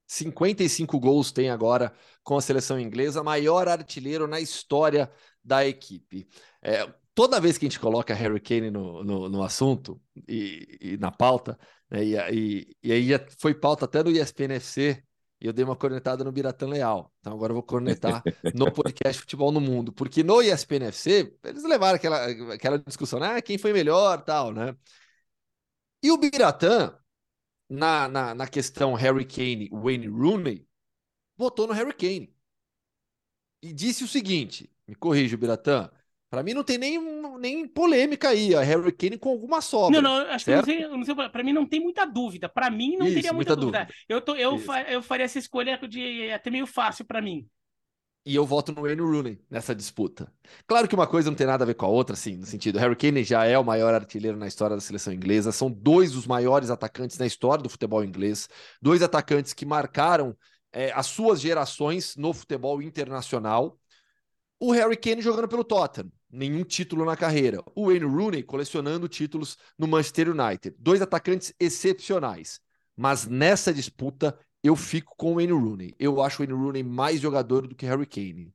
[0.08, 5.12] 55 gols tem agora com a seleção inglesa, maior artilheiro na história
[5.44, 6.28] da equipe.
[6.64, 10.98] É, toda vez que a gente coloca Harry Kane no, no, no assunto e, e,
[10.98, 11.60] na pauta,
[11.92, 15.04] né, e, e, e aí foi pauta até do ESPN FC,
[15.42, 17.14] e eu dei uma cornetada no Biratã Leal.
[17.20, 18.22] Então agora eu vou cornetar
[18.54, 19.94] no podcast Futebol no Mundo.
[19.94, 23.36] Porque no ESPN FC, eles levaram aquela, aquela discussão, né?
[23.38, 24.76] Ah, quem foi melhor tal, né?
[26.04, 26.98] E o Biratã,
[27.70, 30.68] na, na, na questão Harry Kane, Wayne Rooney,
[31.38, 32.34] votou no Harry Kane.
[33.62, 35.90] E disse o seguinte: me corrija, Biratã.
[36.30, 37.00] Para mim não tem nem,
[37.40, 40.02] nem polêmica aí, a Harry Kane com alguma sobra.
[40.02, 40.66] Não, não, acho certo?
[40.66, 42.50] que não sei, não para mim não tem muita dúvida.
[42.50, 43.86] Para mim não Isso, teria muita, dúvida.
[43.86, 43.96] dúvida.
[44.08, 47.48] Eu, tô, eu, fa, eu faria essa escolha de até meio fácil para mim.
[48.26, 50.32] E eu voto no Wayne Rooney nessa disputa.
[50.68, 52.78] Claro que uma coisa não tem nada a ver com a outra, assim, no sentido,
[52.78, 56.28] Harry Kane já é o maior artilheiro na história da seleção inglesa, são dois dos
[56.28, 58.48] maiores atacantes na história do futebol inglês,
[58.82, 60.38] dois atacantes que marcaram
[60.72, 63.80] é, as suas gerações no futebol internacional.
[64.60, 67.62] O Harry Kane jogando pelo Tottenham, nenhum título na carreira.
[67.76, 70.76] O Wayne Rooney colecionando títulos no Manchester United.
[70.80, 72.60] Dois atacantes excepcionais.
[72.96, 75.96] Mas nessa disputa eu fico com o Wayne Rooney.
[75.98, 78.54] Eu acho o Wayne Rooney mais jogador do que Harry Kane.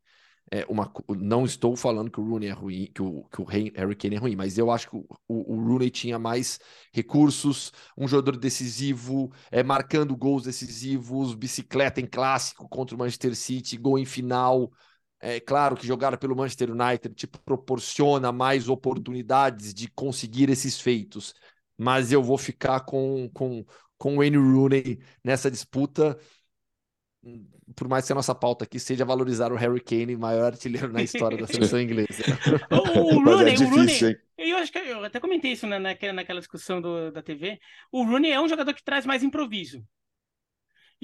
[0.50, 3.96] É uma, não estou falando que o Rooney é ruim, que o, que o Harry
[3.96, 6.60] Kane é ruim, mas eu acho que o, o, Rooney tinha mais
[6.92, 13.78] recursos, um jogador decisivo, é, marcando gols decisivos, bicicleta em clássico contra o Manchester City,
[13.78, 14.70] gol em final.
[15.26, 21.34] É claro que jogar pelo Manchester United te proporciona mais oportunidades de conseguir esses feitos,
[21.78, 23.64] mas eu vou ficar com, com,
[23.96, 26.18] com o Wayne Rooney nessa disputa
[27.74, 31.02] por mais que a nossa pauta aqui seja valorizar o Harry Kane, maior artilheiro na
[31.02, 32.22] história da seleção inglesa.
[32.70, 36.40] o, o Rooney, é o Rooney, eu acho que eu até comentei isso na, naquela
[36.40, 37.58] discussão do, da TV.
[37.90, 39.82] O Rooney é um jogador que traz mais improviso.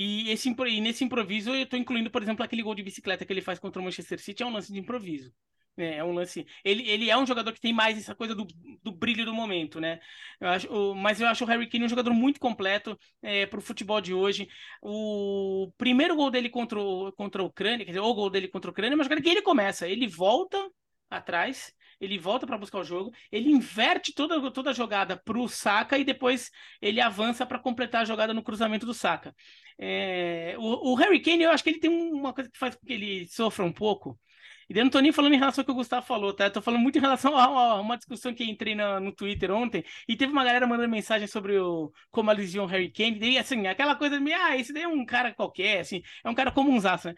[0.03, 3.31] E, esse, e nesse improviso eu estou incluindo, por exemplo, aquele gol de bicicleta que
[3.33, 5.31] ele faz contra o Manchester City, é um lance de improviso.
[5.77, 6.47] É, é um lance.
[6.65, 8.47] Ele, ele é um jogador que tem mais essa coisa do,
[8.83, 10.01] do brilho do momento, né?
[10.41, 13.63] Eu acho, mas eu acho o Harry Kane um jogador muito completo é, para o
[13.63, 14.49] futebol de hoje.
[14.81, 16.79] O primeiro gol dele contra
[17.15, 19.87] contra a Ucrânia, quer dizer, o gol dele contra a Ucrânia, mas que ele começa.
[19.87, 20.59] Ele volta
[21.11, 25.49] atrás, ele volta para buscar o jogo, ele inverte toda, toda a jogada para o
[25.49, 29.35] Saka e depois ele avança para completar a jogada no cruzamento do Saka.
[29.83, 32.87] É, o, o Harry Kane, eu acho que ele tem uma coisa que faz com
[32.87, 34.19] que ele sofra um pouco
[34.71, 36.45] e daí não tô nem falando em relação ao que o Gustavo falou, tá?
[36.45, 39.51] Eu tô falando muito em relação a, a uma discussão que entrei no, no Twitter
[39.51, 43.19] ontem e teve uma galera mandando mensagem sobre o, como eles viam Harry Kane.
[43.33, 46.35] E assim, aquela coisa de, ah, esse daí é um cara qualquer, assim, é um
[46.35, 47.15] cara comunzaço, né?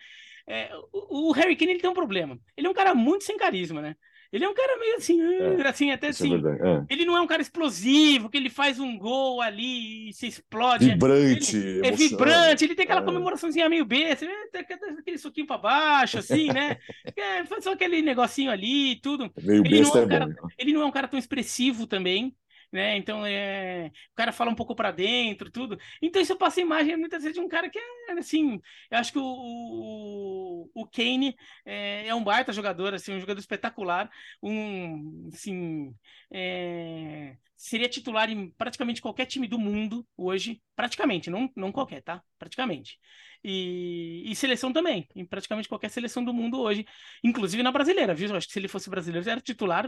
[0.46, 2.38] É, o, o Harry Kane ele tem um problema.
[2.56, 3.96] Ele é um cara muito sem carisma, né?
[4.32, 6.34] Ele é um cara meio assim, é, assim, até é assim.
[6.34, 6.84] É é.
[6.88, 10.88] Ele não é um cara explosivo, que ele faz um gol ali e se explode.
[10.88, 11.56] Vibrante.
[11.56, 13.04] Ele, é vibrante, ele tem aquela é.
[13.04, 16.78] comemoraçãozinha meio besta, aquele soquinho pra baixo, assim, né?
[17.14, 19.30] é, faz só aquele negocinho ali, tudo.
[19.42, 20.48] Meio ele besta não é, um cara, bom.
[20.56, 22.34] Ele não é um cara tão expressivo também
[22.72, 22.96] né?
[22.96, 25.78] Então é, o cara fala um pouco para dentro, tudo.
[26.00, 28.60] Então isso passa a imagem muitas vezes de um cara que é assim,
[28.90, 33.40] eu acho que o, o, o Kane é, é, um baita jogador, assim, um jogador
[33.40, 34.10] espetacular,
[34.42, 35.94] um assim,
[36.32, 42.20] é, seria titular em praticamente qualquer time do mundo hoje, praticamente, não, não qualquer, tá?
[42.36, 42.98] Praticamente.
[43.44, 46.84] E, e, seleção também, em praticamente qualquer seleção do mundo hoje,
[47.22, 48.28] inclusive na brasileira, viu?
[48.28, 49.86] Eu acho que se ele fosse brasileiro, era titular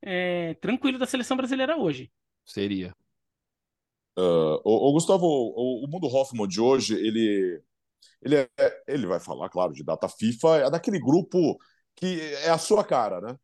[0.00, 2.08] é, tranquilo da seleção brasileira hoje.
[2.44, 2.94] Seria.
[4.16, 7.60] Uh, o, o, Gustavo, o, o, mundo Hoffman de hoje, ele,
[8.22, 11.58] ele, é, ele vai falar, claro, de data FIFA, é daquele grupo
[11.96, 13.36] que é a sua cara, né?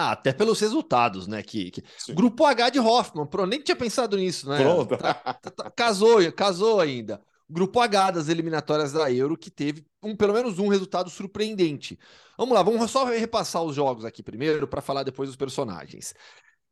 [0.00, 1.42] Ah, até pelos resultados, né?
[1.42, 1.82] Que, que...
[2.14, 4.62] Grupo H de Hoffman, pronto, nem tinha pensado nisso, né?
[4.62, 4.96] Pronto.
[4.96, 7.20] Tá, tá, tá, casou, casou ainda.
[7.50, 11.98] Grupo H das eliminatórias da Euro, que teve um, pelo menos um resultado surpreendente.
[12.36, 16.14] Vamos lá, vamos só repassar os jogos aqui primeiro para falar depois dos personagens.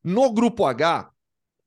[0.04, 1.10] No Grupo H,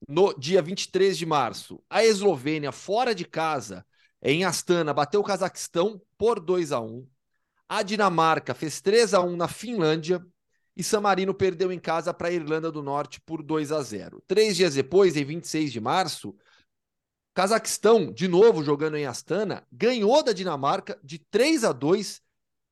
[0.07, 3.85] no dia 23 de março, a Eslovênia, fora de casa,
[4.21, 7.05] em Astana, bateu o Cazaquistão por 2 a 1
[7.67, 10.25] A Dinamarca fez 3 a 1 na Finlândia.
[10.75, 14.23] E San Marino perdeu em casa para a Irlanda do Norte por 2 a 0.
[14.27, 16.35] Três dias depois, em 26 de março,
[17.33, 22.21] Cazaquistão, de novo jogando em Astana, ganhou da Dinamarca de 3 a 2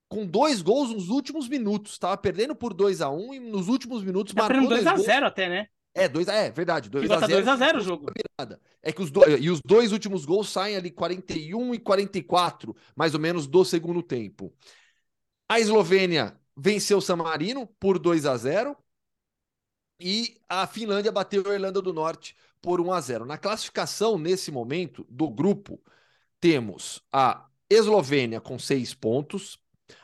[0.10, 1.94] com dois gols nos últimos minutos.
[1.94, 5.26] Estava perdendo por 2 a 1 e nos últimos minutos tá marcou 2 a 0
[5.26, 5.68] até, né?
[5.94, 7.32] É, dois, é verdade, 2 a 0.
[7.32, 8.06] 2 a 0 o jogo.
[8.84, 13.16] É que os dois, e os dois últimos gols saem ali 41 e 44, mais
[13.16, 14.54] ou menos do segundo tempo.
[15.50, 18.76] A Eslovênia venceu o San Marino por 2 a 0
[20.00, 23.26] e a Finlândia bateu a Irlanda do Norte por 1 a 0.
[23.26, 25.80] Na classificação, nesse momento, do grupo,
[26.40, 29.60] temos a Eslovênia com 6 pontos,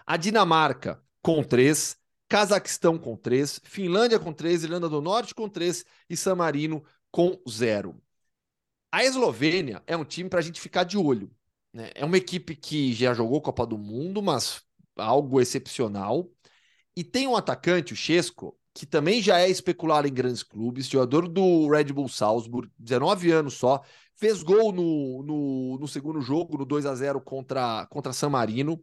[0.05, 1.97] a Dinamarca com 3,
[2.27, 7.39] Cazaquistão com 3, Finlândia com 3, Irlanda do Norte com 3 e San Marino com
[7.49, 8.01] 0.
[8.91, 11.31] A Eslovênia é um time para a gente ficar de olho.
[11.71, 11.91] Né?
[11.95, 14.63] É uma equipe que já jogou Copa do Mundo, mas
[14.97, 16.29] algo excepcional.
[16.95, 21.27] E tem um atacante, o Chesco, que também já é especulado em grandes clubes, jogador
[21.27, 23.81] do Red Bull Salzburg, 19 anos só,
[24.15, 28.81] fez gol no, no, no segundo jogo, no 2 a 0 contra, contra San Marino.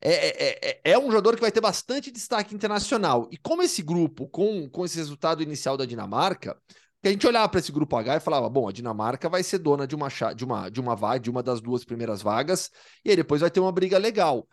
[0.00, 3.28] É, é, é, é, um jogador que vai ter bastante destaque internacional.
[3.30, 6.56] E como esse grupo, com, com esse resultado inicial da Dinamarca,
[7.02, 9.58] que a gente olhava para esse grupo H e falava: bom, a Dinamarca vai ser
[9.58, 12.70] dona de uma, de uma, de uma vaga, de uma das duas primeiras vagas,
[13.04, 14.46] e aí depois vai ter uma briga legal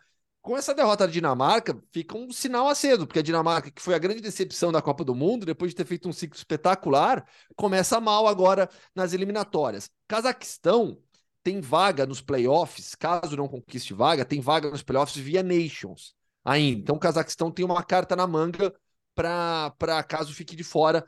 [0.44, 3.98] com essa derrota da Dinamarca, fica um sinal aceso, porque a Dinamarca, que foi a
[3.98, 7.26] grande decepção da Copa do Mundo, depois de ter feito um ciclo espetacular,
[7.56, 9.90] começa mal agora nas eliminatórias.
[10.06, 10.98] Cazaquistão
[11.42, 16.14] tem vaga nos playoffs, caso não conquiste vaga, tem vaga nos playoffs via Nations
[16.44, 16.80] ainda.
[16.82, 18.70] Então o Cazaquistão tem uma carta na manga
[19.14, 21.06] para caso fique de fora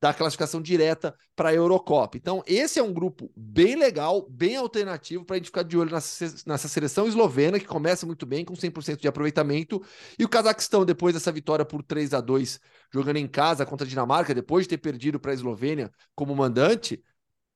[0.00, 2.16] da classificação direta para a Eurocopa.
[2.16, 5.90] Então, esse é um grupo bem legal, bem alternativo para a gente ficar de olho
[5.90, 9.82] nessa, nessa seleção eslovena, que começa muito bem, com 100% de aproveitamento,
[10.18, 12.60] e o Cazaquistão, depois dessa vitória por 3 a 2
[12.92, 17.02] jogando em casa contra a Dinamarca, depois de ter perdido para a Eslovênia como mandante,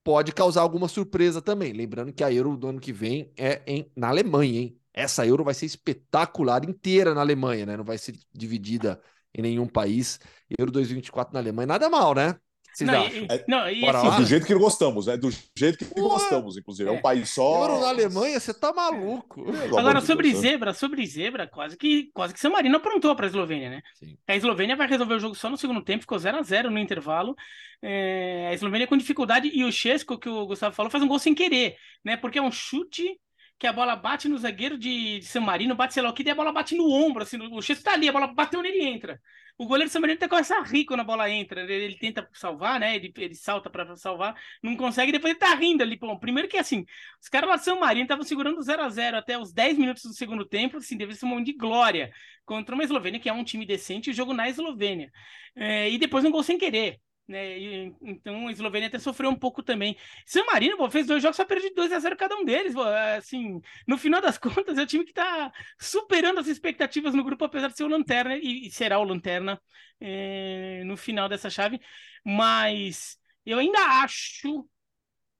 [0.02, 1.72] pode causar alguma surpresa também.
[1.72, 4.78] Lembrando que a Euro do ano que vem é em, na Alemanha, hein?
[4.92, 7.76] Essa Euro vai ser espetacular inteira na Alemanha, né?
[7.76, 9.00] Não vai ser dividida
[9.36, 10.18] em nenhum país.
[10.58, 12.36] Euro 2024 na Alemanha, nada mal, né?
[12.74, 13.22] Vocês Não, acham?
[13.24, 14.16] e, É- não, e Bora assim, lá?
[14.16, 15.16] Do jeito que gostamos, né?
[15.18, 16.08] Do jeito que Porra.
[16.14, 16.88] gostamos, inclusive.
[16.88, 17.00] É um É.
[17.02, 17.60] país só.
[17.68, 19.44] Euro na Alemanha, você tá maluco.
[19.44, 20.50] Pelo Agora, sobre Deus, né?
[20.50, 23.82] zebra, sobre zebra, quase que, quase que San Marino aprontou para a Eslovênia, né?
[23.94, 24.16] Sim.
[24.26, 26.78] A Eslovênia vai resolver o jogo só no segundo tempo, ficou 0 a 0 no
[26.78, 27.36] intervalo.
[27.82, 31.18] É, a Eslovênia com dificuldade e o Chesco, que o Gustavo falou, faz um gol
[31.18, 32.16] sem querer, né?
[32.16, 33.18] Porque é um chute
[33.62, 36.24] que a bola bate no zagueiro de, de San Marino, bate sei lá o que,
[36.24, 38.78] daí a bola bate no ombro, assim, o Chesco tá ali, a bola bateu nele
[38.78, 39.20] e entra.
[39.56, 41.96] O goleiro de San Marino até começa a rir quando a bola entra, ele, ele
[41.96, 42.96] tenta salvar, né?
[42.96, 45.96] Ele, ele salta para salvar, não consegue, depois ele tá rindo ali.
[45.96, 46.84] Bom, primeiro que assim,
[47.20, 50.02] os caras lá de São Marino estavam segurando 0 a 0 até os 10 minutos
[50.02, 52.10] do segundo tempo, assim, deve ser um momento de glória
[52.44, 55.08] contra uma Eslovênia, que é um time decente, o jogo na Eslovênia.
[55.54, 56.98] É, e depois um gol sem querer.
[57.28, 57.58] Né?
[57.58, 59.96] E, então a Eslovênia até sofreu um pouco também.
[60.26, 62.74] San Marino pô, fez dois jogos, só perdeu de 2 a 0 cada um deles.
[62.74, 67.24] Pô, assim, no final das contas, é o time que está superando as expectativas no
[67.24, 69.60] grupo, apesar de ser o Lanterna, e, e será o Lanterna
[70.00, 71.80] é, no final dessa chave.
[72.24, 74.68] Mas eu ainda acho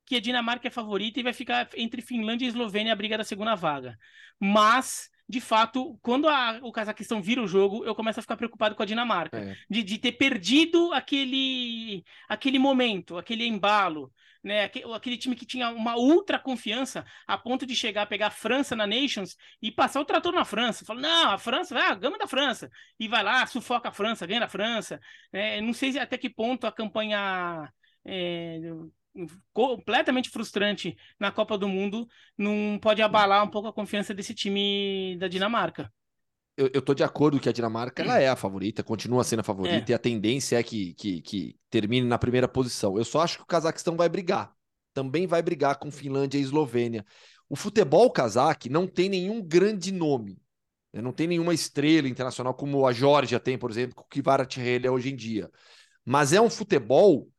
[0.06, 3.24] que a Dinamarca é favorita e vai ficar entre Finlândia e Eslovênia a briga da
[3.24, 3.98] segunda vaga.
[4.38, 8.74] Mas, de fato, quando a- o Cazaquistão vira o jogo, eu começo a ficar preocupado
[8.74, 9.38] com a Dinamarca.
[9.38, 9.56] É.
[9.70, 14.12] De, de ter perdido aquele, aquele momento, aquele embalo.
[14.44, 18.26] Né, Aque- aquele time que tinha uma ultra confiança a ponto de chegar a pegar
[18.26, 20.84] a França na Nations e passar o trator na França.
[20.84, 22.68] Fala, não, a França, ah, gama da França.
[22.98, 25.00] E vai lá, sufoca a França, ganha da França.
[25.32, 27.72] É, não sei até que ponto a campanha
[28.04, 28.58] é,
[29.52, 35.16] completamente frustrante na Copa do Mundo não pode abalar um pouco a confiança desse time
[35.18, 35.92] da Dinamarca.
[36.56, 39.42] Eu, eu tô de acordo que a Dinamarca ela é a favorita, continua sendo a
[39.44, 42.98] favorita, e a tendência é que, que, que termine na primeira posição.
[42.98, 44.54] Eu só acho que o Cazaquistão vai brigar.
[44.92, 47.04] Também vai brigar com Finlândia e Eslovênia.
[47.48, 50.38] O futebol cazaque não tem nenhum grande nome.
[50.92, 51.00] né?
[51.00, 54.90] Não tem nenhuma estrela internacional como a Geórgia tem, por exemplo, que o Kvaratskhelia é
[54.90, 55.50] hoje em dia.
[56.04, 57.30] Mas é um futebol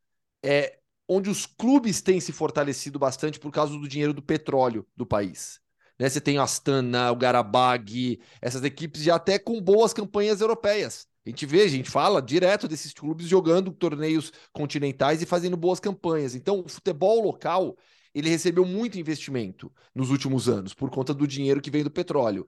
[0.43, 0.79] é,
[1.15, 5.59] onde os clubes têm se fortalecido bastante por causa do dinheiro do petróleo do país.
[5.99, 6.09] Né?
[6.09, 11.07] Você tem o Astana, o Garabag, essas equipes já até com boas campanhas europeias.
[11.25, 15.79] A gente vê, a gente fala direto desses clubes jogando torneios continentais e fazendo boas
[15.79, 16.35] campanhas.
[16.35, 17.77] Então, o futebol local,
[18.13, 22.47] ele recebeu muito investimento nos últimos anos por conta do dinheiro que vem do petróleo.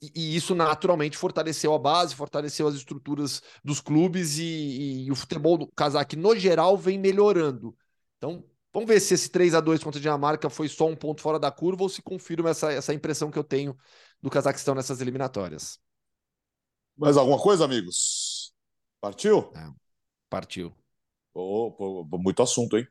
[0.00, 5.14] E, e isso naturalmente fortaleceu a base, fortaleceu as estruturas dos clubes e, e o
[5.14, 7.76] futebol do casaque no geral vem melhorando.
[8.18, 11.20] Então, vamos ver se esse 3 a 2 contra a Dinamarca foi só um ponto
[11.20, 13.76] fora da curva ou se confirma essa, essa impressão que eu tenho
[14.20, 15.78] do Cazaquistão nessas eliminatórias.
[16.96, 18.52] Mais alguma coisa, amigos?
[19.00, 19.52] Partiu?
[20.28, 20.74] Partiu.
[21.32, 22.86] Pô, pô, muito assunto, hein?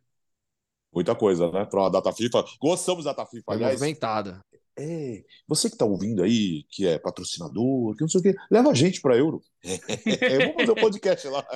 [0.93, 1.65] Muita coisa, né?
[1.65, 2.43] Para uma data FIFA.
[2.61, 3.79] Gostamos da data FIFA, Foi aliás.
[3.79, 4.41] movimentada.
[4.77, 8.71] É, você que tá ouvindo aí, que é patrocinador, que não sei o quê, leva
[8.71, 9.41] a gente para Euro.
[9.63, 11.45] vamos fazer um podcast lá.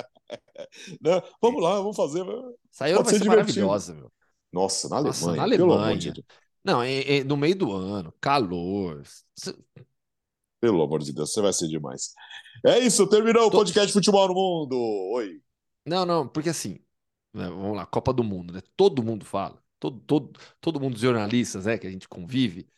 [1.00, 1.22] Né?
[1.40, 2.22] Vamos lá, vamos fazer.
[2.70, 4.12] Essa Euro vai ser ser maravilhosa, meu.
[4.52, 6.12] Nossa, na Nossa, Alemanha, na pelo amor Alemanha.
[6.12, 6.24] de.
[6.62, 9.02] Não, é, é no meio do ano, calor.
[10.60, 12.12] Pelo amor de Deus, você vai ser demais.
[12.64, 14.76] É isso, terminou o Tô- podcast Futebol no Mundo.
[15.14, 15.40] Oi.
[15.86, 16.78] Não, não, porque assim,
[17.32, 18.60] né, vamos lá, Copa do Mundo, né?
[18.76, 22.68] Todo mundo fala, todo, todo, todo mundo, os jornalistas, né, que a gente convive,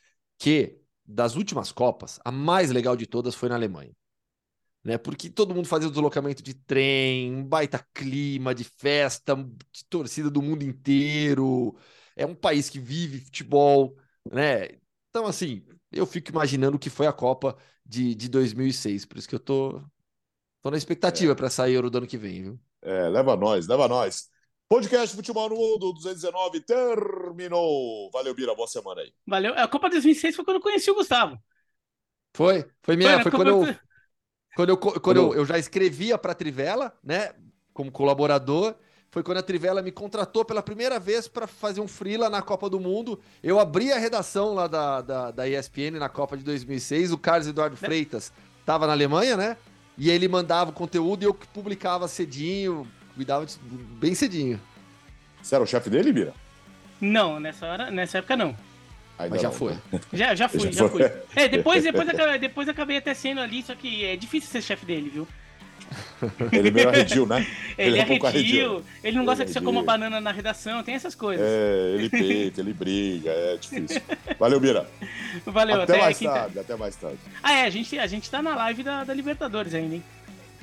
[0.43, 3.93] que das últimas Copas, a mais legal de todas foi na Alemanha.
[4.83, 4.99] Né?
[4.99, 10.29] Porque todo mundo fazia o deslocamento de trem, um baita clima de festa, de torcida
[10.29, 11.77] do mundo inteiro.
[12.17, 13.97] É um país que vive futebol,
[14.33, 14.71] né?
[15.11, 19.05] Então, assim, eu fico imaginando o que foi a Copa de, de 2006.
[19.05, 19.81] Por isso que eu tô,
[20.61, 22.61] tô na expectativa para essa Euro do ano que vem, viu?
[22.83, 24.29] É, leva nós, leva nós.
[24.73, 28.11] Podcast Futebol no Mundo 219 terminou.
[28.11, 29.13] Valeu, Bira, boa semana aí.
[29.27, 29.53] Valeu.
[29.55, 31.39] A Copa 2006 foi quando eu conheci o Gustavo.
[32.33, 33.79] Foi, foi minha, foi Copa quando eu, do-
[34.57, 37.35] quando eu, quando eu, eu já escrevia para a Trivela, né,
[37.75, 38.75] como colaborador,
[39.11, 42.71] foi quando a Trivela me contratou pela primeira vez para fazer um freela na Copa
[42.71, 43.21] do Mundo.
[43.43, 47.47] Eu abri a redação lá da, da, da ESPN na Copa de 2006, o Carlos
[47.47, 49.59] Eduardo Freitas estava na Alemanha, né,
[49.99, 53.57] e ele mandava o conteúdo e eu que publicava cedinho, cuidava de,
[54.01, 54.61] bem cedinho.
[55.43, 56.33] Você era o chefe dele, Bira?
[57.01, 58.57] Não, nessa, hora, nessa época não.
[59.19, 59.73] Ainda Mas já não, foi.
[59.73, 60.01] né?
[60.13, 61.09] Já, já fui, Já já, foi.
[61.09, 61.13] fui.
[61.35, 64.87] É, depois, depois, acabei, depois acabei até sendo ali, só que é difícil ser chefe
[64.87, 65.29] dele, viu?
[66.53, 67.47] Ele meio arredio, né?
[67.77, 68.85] Ele, Ele é é pouco arredio, arredio.
[69.05, 69.87] ele não gosta Ele que você é coma arredio.
[69.87, 71.45] banana na redação, tem essas coisas.
[71.47, 74.01] É, ele peita, ele briga, é difícil.
[74.39, 74.89] Valeu, Bira.
[75.45, 77.19] Valeu, até, até, mais tarde, até mais tarde.
[77.43, 80.03] Ah, é, a gente, a gente tá na live da, da Libertadores ainda, hein?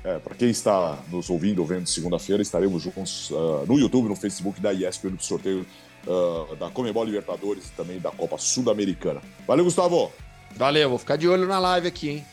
[0.03, 4.15] É, para quem está nos ouvindo ou vendo segunda-feira, estaremos juntos ah, no YouTube, no
[4.15, 5.65] Facebook da ESPN no sorteio
[6.07, 9.21] ah, da Comebol Libertadores e também da Copa Sul-Americana.
[9.45, 10.11] Valeu, Gustavo.
[10.55, 12.25] Valeu, vou ficar de olho na live aqui, hein.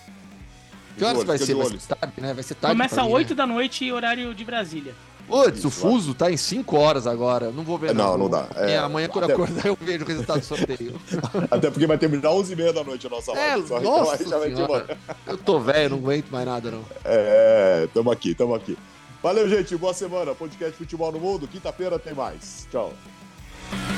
[0.96, 1.54] Que horas olho, vai ser?
[1.54, 2.32] Vai ser tarde, né?
[2.32, 3.34] Vai ser tarde Começa às mim, 8 né?
[3.34, 4.94] da noite, horário de Brasília.
[5.26, 7.50] Putz, o fuso tá em 5 horas agora.
[7.50, 7.94] Não vou ver.
[7.94, 8.48] Não, não, não dá.
[8.56, 9.32] É, amanhã, quando até...
[9.34, 11.00] acordar, eu vejo o resultado do sorteio.
[11.50, 13.64] Até porque vai terminar 11h30 da noite a nossa live.
[13.64, 14.84] É, só, nossa então aí já vai
[15.26, 16.84] Eu tô velho, não aguento mais nada, não.
[17.04, 18.76] É, tamo aqui, tamo aqui.
[19.22, 19.76] Valeu, gente.
[19.76, 20.34] Boa semana.
[20.34, 21.48] Podcast Futebol no Mundo.
[21.48, 22.66] Quinta-feira tem mais.
[22.70, 22.92] Tchau.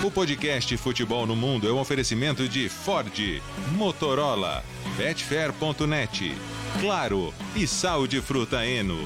[0.02, 4.64] O podcast Futebol no Mundo é um oferecimento de Ford, Motorola,
[4.96, 6.34] Betfair.net,
[6.80, 8.98] Claro e Sal de Fruta Eno.